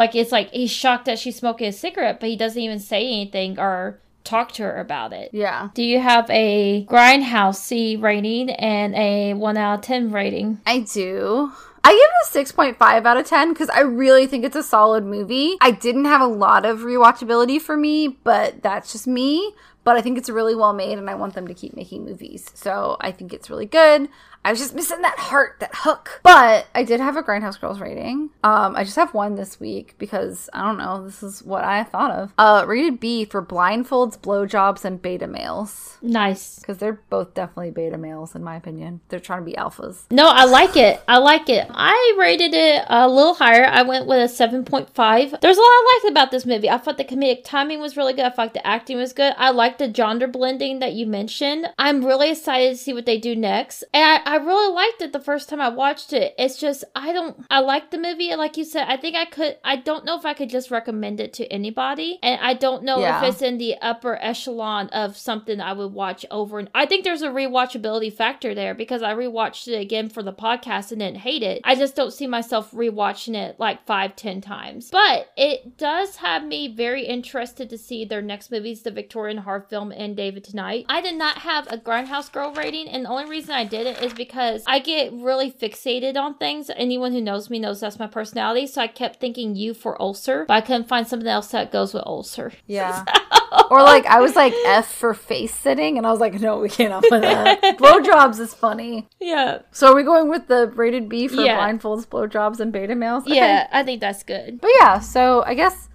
[0.00, 3.04] like it's like he's shocked that she's smoking a cigarette, but he doesn't even say
[3.04, 5.28] anything or talk to her about it.
[5.34, 5.68] Yeah.
[5.74, 10.58] Do you have a Grindhouse C rating and a 1 out of 10 rating?
[10.64, 11.52] I do.
[11.84, 11.90] I
[12.32, 15.58] give it a 6.5 out of 10 because I really think it's a solid movie.
[15.60, 19.52] I didn't have a lot of rewatchability for me, but that's just me.
[19.84, 22.50] But I think it's really well made and I want them to keep making movies.
[22.54, 24.08] So I think it's really good.
[24.44, 26.20] I was just missing that heart, that hook.
[26.22, 28.30] But I did have a Grindhouse Girls rating.
[28.42, 31.84] Um, I just have one this week because I don't know, this is what I
[31.84, 32.32] thought of.
[32.38, 35.98] Uh, rated B for blindfolds, blowjobs, and beta males.
[36.00, 36.58] Nice.
[36.58, 39.00] Because they're both definitely beta males, in my opinion.
[39.08, 40.04] They're trying to be alphas.
[40.10, 41.02] No, I like it.
[41.06, 41.66] I like it.
[41.70, 43.66] I rated it a little higher.
[43.66, 45.40] I went with a 7.5.
[45.40, 46.70] There's a lot I liked about this movie.
[46.70, 48.24] I thought the comedic timing was really good.
[48.24, 49.34] I thought the acting was good.
[49.36, 51.66] I like the genre blending that you mentioned.
[51.78, 53.84] I'm really excited to see what they do next.
[53.92, 56.36] And I, I really liked it the first time I watched it.
[56.38, 58.32] It's just, I don't, I like the movie.
[58.36, 61.18] Like you said, I think I could, I don't know if I could just recommend
[61.18, 62.20] it to anybody.
[62.22, 63.24] And I don't know Yeah.
[63.24, 66.60] if it's in the upper echelon of something I would watch over.
[66.60, 70.32] And I think there's a rewatchability factor there because I rewatched it again for the
[70.32, 71.60] podcast and didn't hate it.
[71.64, 74.90] I just don't see myself rewatching it like five, ten times.
[74.90, 79.66] But it does have me very interested to see their next movies, the Victorian horror
[79.68, 80.86] film and David Tonight.
[80.88, 84.00] I did not have a Grindhouse Girl rating, and the only reason I did it
[84.00, 86.70] is because I get really fixated on things.
[86.76, 88.66] Anyone who knows me knows that's my personality.
[88.66, 91.94] So I kept thinking you for ulcer, but I couldn't find something else that goes
[91.94, 92.52] with ulcer.
[92.66, 93.04] Yeah.
[93.70, 96.68] or like I was like F for face sitting, and I was like, no, we
[96.68, 97.60] can't have that.
[97.78, 99.08] Blowjobs is funny.
[99.20, 99.60] Yeah.
[99.72, 101.58] So are we going with the rated B for Yeah.
[101.58, 103.24] blindfolds, blowjobs, and beta males?
[103.24, 103.36] Okay.
[103.36, 104.60] Yeah, I think that's good.
[104.60, 105.88] But yeah, so I guess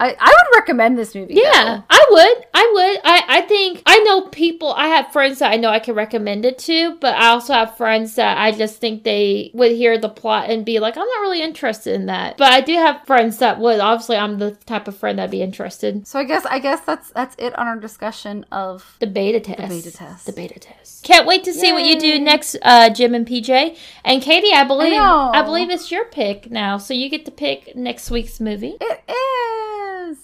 [0.00, 1.34] I, I would recommend this movie.
[1.34, 1.84] Yeah, though.
[1.90, 2.46] I would.
[2.54, 3.00] I would.
[3.04, 4.72] I, I think I know people.
[4.72, 7.76] I have friends that I know I can recommend it to, but I also have
[7.76, 11.20] friends that I just think they would hear the plot and be like, I'm not
[11.20, 12.38] really interested in that.
[12.38, 13.78] But I do have friends that would.
[13.78, 16.06] Obviously, I'm the type of friend that'd be interested.
[16.06, 19.60] So I guess I guess that's that's it on our discussion of The beta test.
[19.60, 20.26] The beta test.
[20.26, 21.04] The beta test.
[21.04, 23.76] Can't wait to see what you do next, uh, Jim and PJ.
[24.04, 25.30] And Katie, I believe know.
[25.34, 28.76] I believe it's your pick now, so you get to pick next week's movie.
[28.80, 29.59] It is.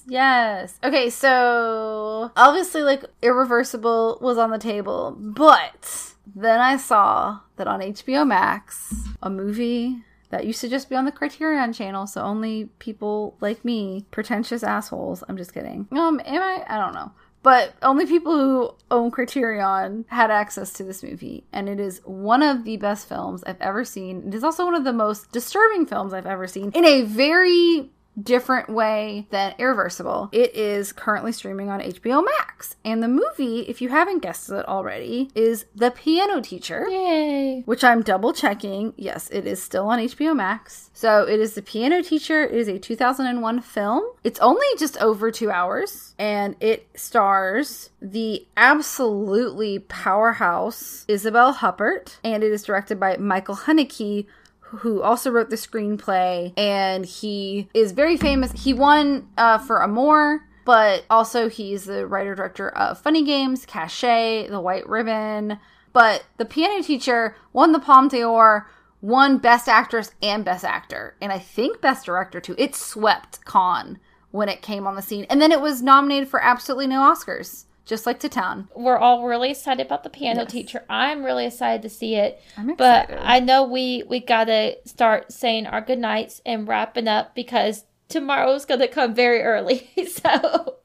[0.06, 0.78] Yes.
[0.82, 7.80] Okay, so obviously like Irreversible was on the table, but then I saw that on
[7.80, 9.98] HBO Max, a movie
[10.30, 14.62] that used to just be on the Criterion channel, so only people like me, pretentious
[14.62, 15.22] assholes.
[15.28, 15.86] I'm just kidding.
[15.92, 16.64] Um, am I?
[16.68, 17.12] I don't know.
[17.42, 21.44] But only people who own Criterion had access to this movie.
[21.52, 24.26] And it is one of the best films I've ever seen.
[24.26, 27.92] It is also one of the most disturbing films I've ever seen in a very
[28.20, 30.28] different way than Irreversible.
[30.32, 32.76] It is currently streaming on HBO Max.
[32.84, 36.86] And the movie, if you haven't guessed it already, is The Piano Teacher.
[36.88, 37.62] Yay.
[37.66, 38.94] Which I'm double checking.
[38.96, 40.90] Yes, it is still on HBO Max.
[40.92, 42.44] So it is The Piano Teacher.
[42.44, 44.04] It is a 2001 film.
[44.24, 46.14] It's only just over two hours.
[46.18, 52.16] And it stars the absolutely powerhouse Isabelle Huppert.
[52.24, 54.26] And it is directed by Michael Haneke
[54.68, 58.52] who also wrote the screenplay, and he is very famous.
[58.64, 64.48] He won uh, for Amour, but also he's the writer director of Funny Games, Caché,
[64.48, 65.58] The White Ribbon.
[65.92, 68.68] But the piano teacher won the Palme d'Or,
[69.00, 72.54] won Best Actress and Best Actor, and I think Best Director too.
[72.58, 73.98] It swept Cannes
[74.30, 77.64] when it came on the scene, and then it was nominated for absolutely no Oscars
[77.86, 78.68] just like to town.
[78.74, 80.52] We're all really excited about the piano yes.
[80.52, 80.84] teacher.
[80.90, 82.42] I'm really excited to see it.
[82.58, 83.16] I'm excited.
[83.16, 87.84] But I know we we gotta start saying our good nights and wrapping up because
[88.08, 89.88] tomorrow's gonna come very early.
[90.08, 90.78] so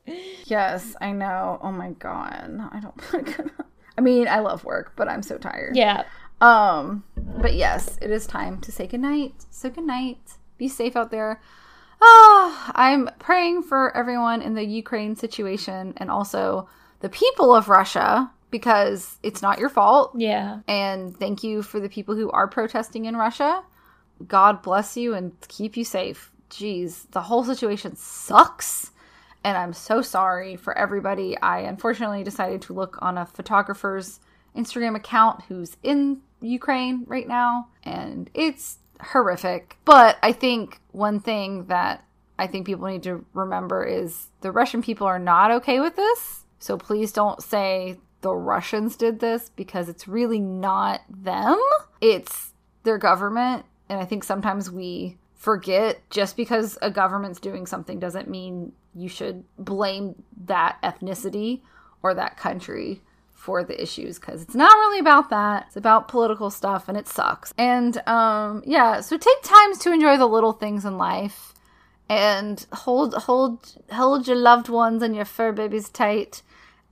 [0.46, 1.60] Yes, I know.
[1.62, 2.60] Oh my god.
[2.72, 3.52] I don't
[3.98, 5.76] I mean, I love work, but I'm so tired.
[5.76, 6.04] Yeah.
[6.40, 9.46] Um, but yes, it is time to say goodnight.
[9.50, 10.38] So good night.
[10.58, 11.42] Be safe out there.
[12.00, 16.68] Oh, I'm praying for everyone in the Ukraine situation and also
[17.02, 20.12] the people of Russia because it's not your fault.
[20.16, 20.60] Yeah.
[20.68, 23.64] And thank you for the people who are protesting in Russia.
[24.28, 26.32] God bless you and keep you safe.
[26.50, 28.92] Jeez, the whole situation sucks.
[29.44, 31.38] And I'm so sorry for everybody.
[31.40, 34.20] I unfortunately decided to look on a photographer's
[34.56, 37.70] Instagram account who's in Ukraine right now.
[37.84, 39.78] And it's horrific.
[39.86, 42.06] But I think one thing that
[42.38, 46.41] I think people need to remember is the Russian people are not okay with this
[46.62, 51.60] so please don't say the Russians did this because it's really not them.
[52.00, 52.54] It's
[52.84, 53.66] their government.
[53.90, 59.10] And I think sometimes we forget just because a government's doing something doesn't mean you
[59.10, 61.62] should blame that ethnicity
[62.04, 63.02] or that country
[63.32, 65.66] for the issues because it's not really about that.
[65.68, 67.56] It's about political stuff and it sucks.
[67.58, 71.56] And um yeah, so take times to enjoy the little things in life
[72.08, 76.44] and hold hold hold your loved ones and your fur babies tight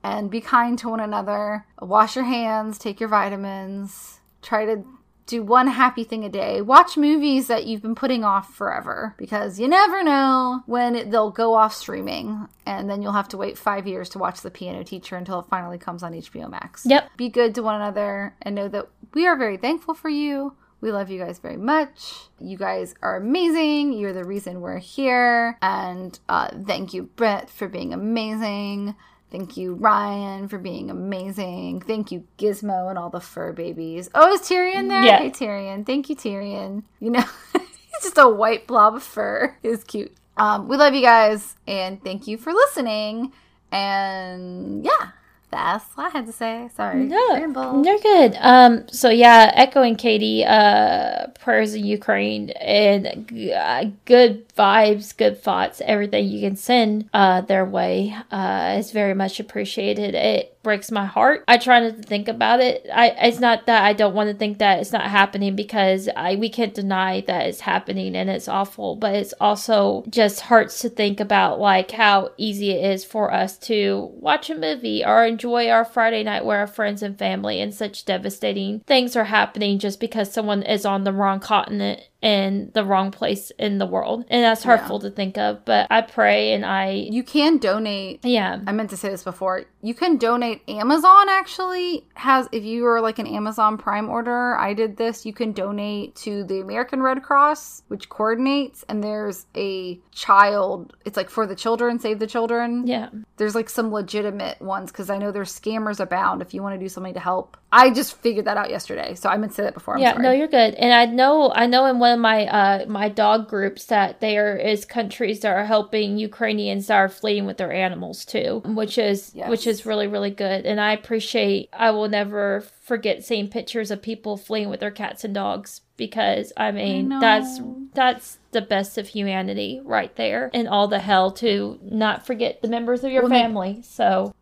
[0.02, 1.66] and be kind to one another.
[1.80, 4.84] Wash your hands, take your vitamins, try to
[5.30, 6.60] do one happy thing a day.
[6.60, 11.54] Watch movies that you've been putting off forever because you never know when they'll go
[11.54, 15.16] off streaming and then you'll have to wait five years to watch The Piano Teacher
[15.16, 16.84] until it finally comes on HBO Max.
[16.84, 17.10] Yep.
[17.16, 20.54] Be good to one another and know that we are very thankful for you.
[20.80, 22.28] We love you guys very much.
[22.40, 23.92] You guys are amazing.
[23.92, 25.58] You're the reason we're here.
[25.62, 28.96] And uh, thank you, Brett, for being amazing.
[29.30, 31.82] Thank you, Ryan, for being amazing.
[31.82, 34.10] Thank you, Gizmo, and all the fur babies.
[34.14, 35.04] Oh, is Tyrion there?
[35.04, 35.18] Yeah.
[35.18, 35.86] Hey, Tyrion.
[35.86, 36.82] Thank you, Tyrion.
[36.98, 39.56] You know, he's just a white blob of fur.
[39.62, 40.12] It's cute.
[40.36, 43.32] Um, we love you guys, and thank you for listening.
[43.70, 45.10] And yeah,
[45.50, 46.68] that's what I had to say.
[46.74, 47.04] Sorry.
[47.04, 48.36] No, you're good.
[48.40, 55.80] Um, so yeah, echoing Katie, uh, prayers in Ukraine and uh, good vibes, good thoughts,
[55.86, 60.14] everything you can send uh, their way uh, is very much appreciated.
[60.14, 61.44] It breaks my heart.
[61.48, 62.86] I try not to think about it.
[62.92, 66.34] I it's not that I don't want to think that it's not happening because I
[66.34, 70.90] we can't deny that it's happening and it's awful, but it's also just hurts to
[70.90, 75.70] think about like how easy it is for us to watch a movie or enjoy
[75.70, 79.98] our Friday night with our friends and family and such devastating things are happening just
[80.00, 84.24] because someone is on the wrong continent in the wrong place in the world.
[84.28, 85.08] And that's hurtful yeah.
[85.08, 88.24] to think of, but I pray and I You can donate.
[88.24, 88.60] Yeah.
[88.66, 89.64] I meant to say this before.
[89.82, 94.74] You can donate Amazon actually has if you are like an Amazon Prime order, I
[94.74, 99.98] did this, you can donate to the American Red Cross, which coordinates and there's a
[100.12, 102.86] child, it's like for the children, save the children.
[102.86, 103.08] Yeah.
[103.38, 106.78] There's like some legitimate ones cuz I know there's scammers abound if you want to
[106.78, 107.56] do something to help.
[107.72, 109.14] I just figured that out yesterday.
[109.14, 109.94] So I meant to say that before.
[109.94, 110.24] I'm yeah, sorry.
[110.24, 110.74] no, you're good.
[110.74, 114.20] And I know I know in one one of my uh my dog groups that
[114.20, 118.98] there is countries that are helping Ukrainians that are fleeing with their animals too, which
[118.98, 119.48] is yes.
[119.48, 120.66] which is really really good.
[120.66, 121.68] And I appreciate.
[121.72, 126.52] I will never forget seeing pictures of people fleeing with their cats and dogs because
[126.56, 127.60] I mean I that's
[127.94, 132.68] that's the best of humanity right there, and all the hell to not forget the
[132.68, 133.82] members of your well, family.
[133.82, 134.34] So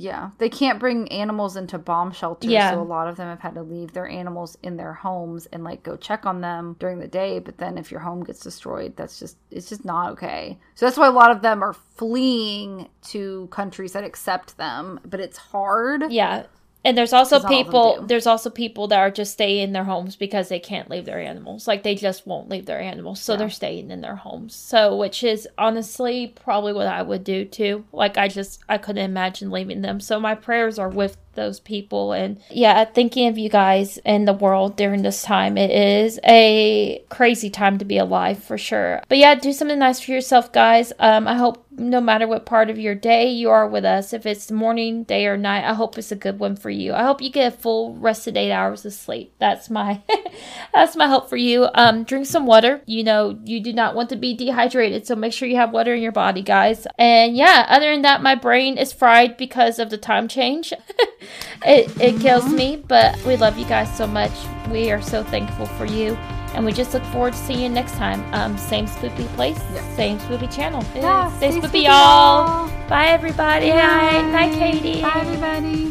[0.00, 2.70] yeah, they can't bring animals into bomb shelters, yeah.
[2.70, 5.64] so a lot of them have had to leave their animals in their homes and
[5.64, 7.40] like go check on them during the day.
[7.40, 10.56] But then if your home gets destroyed, that's just it's just not okay.
[10.76, 15.18] So that's why a lot of them are fleeing to countries that accept them, but
[15.18, 16.04] it's hard.
[16.12, 16.44] Yeah,
[16.84, 19.62] And there's also 'Cause all of them people there's also people that are just staying
[19.62, 21.66] in their homes because they can't leave their animals.
[21.68, 23.20] Like they just won't leave their animals.
[23.20, 23.38] So Yeah.
[23.38, 24.54] they're staying in their homes.
[24.54, 27.84] So which is honestly probably what I would do too.
[27.92, 30.00] Like I just I couldn't imagine leaving them.
[30.00, 34.32] So my prayers are with those people and yeah, thinking of you guys and the
[34.32, 35.56] world during this time.
[35.56, 39.02] It is a crazy time to be alive for sure.
[39.08, 40.92] But yeah, do something nice for yourself guys.
[40.98, 44.26] Um I hope no matter what part of your day you are with us, if
[44.26, 46.92] it's morning, day, or night, I hope it's a good one for you.
[46.92, 49.32] I hope you get a full rested eight hours of sleep.
[49.38, 50.02] That's my
[50.74, 51.68] that's my hope for you.
[51.74, 52.82] Um, drink some water.
[52.86, 55.94] You know, you do not want to be dehydrated, so make sure you have water
[55.94, 56.86] in your body, guys.
[56.98, 60.72] And yeah, other than that, my brain is fried because of the time change.
[61.64, 64.32] it it kills me, but we love you guys so much.
[64.70, 66.16] We are so thankful for you.
[66.54, 68.22] And we just look forward to seeing you next time.
[68.32, 69.82] Um, same spoopy place, Yeah.
[69.96, 70.84] same spoopy channel.
[70.94, 72.68] Yeah, stay stay spoopy, y'all.
[72.88, 73.70] Bye, everybody.
[73.70, 75.02] Night, night, Katie.
[75.02, 75.90] Bye, everybody.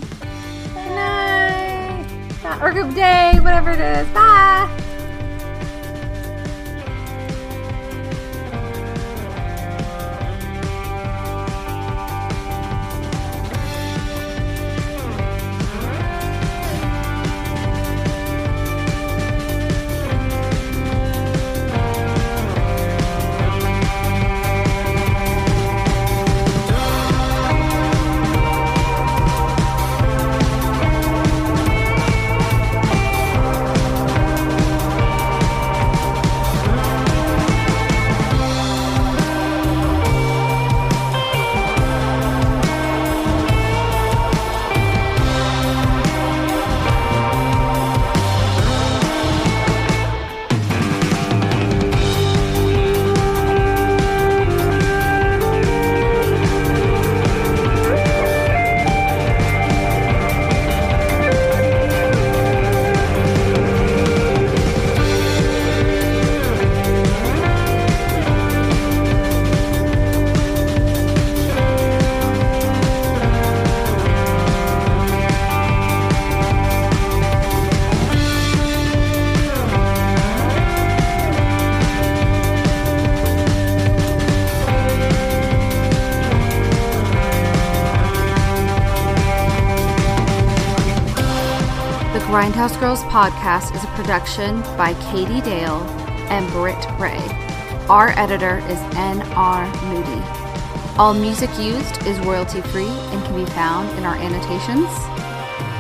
[0.74, 2.06] Good night.
[2.62, 4.08] Or good day, whatever it is.
[4.10, 4.70] Bye.
[92.48, 95.82] Grindhouse Girls podcast is a production by Katie Dale
[96.30, 97.20] and Britt Ray.
[97.90, 99.68] Our editor is N.R.
[99.88, 100.24] Moody.
[100.98, 104.88] All music used is royalty free and can be found in our annotations.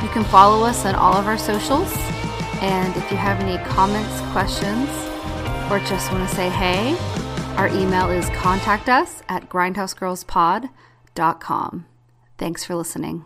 [0.03, 1.89] You can follow us on all of our socials.
[2.59, 4.89] And if you have any comments, questions,
[5.71, 6.97] or just want to say hey,
[7.55, 11.85] our email is contact us at grindhousegirlspod.com.
[12.37, 13.23] Thanks for listening.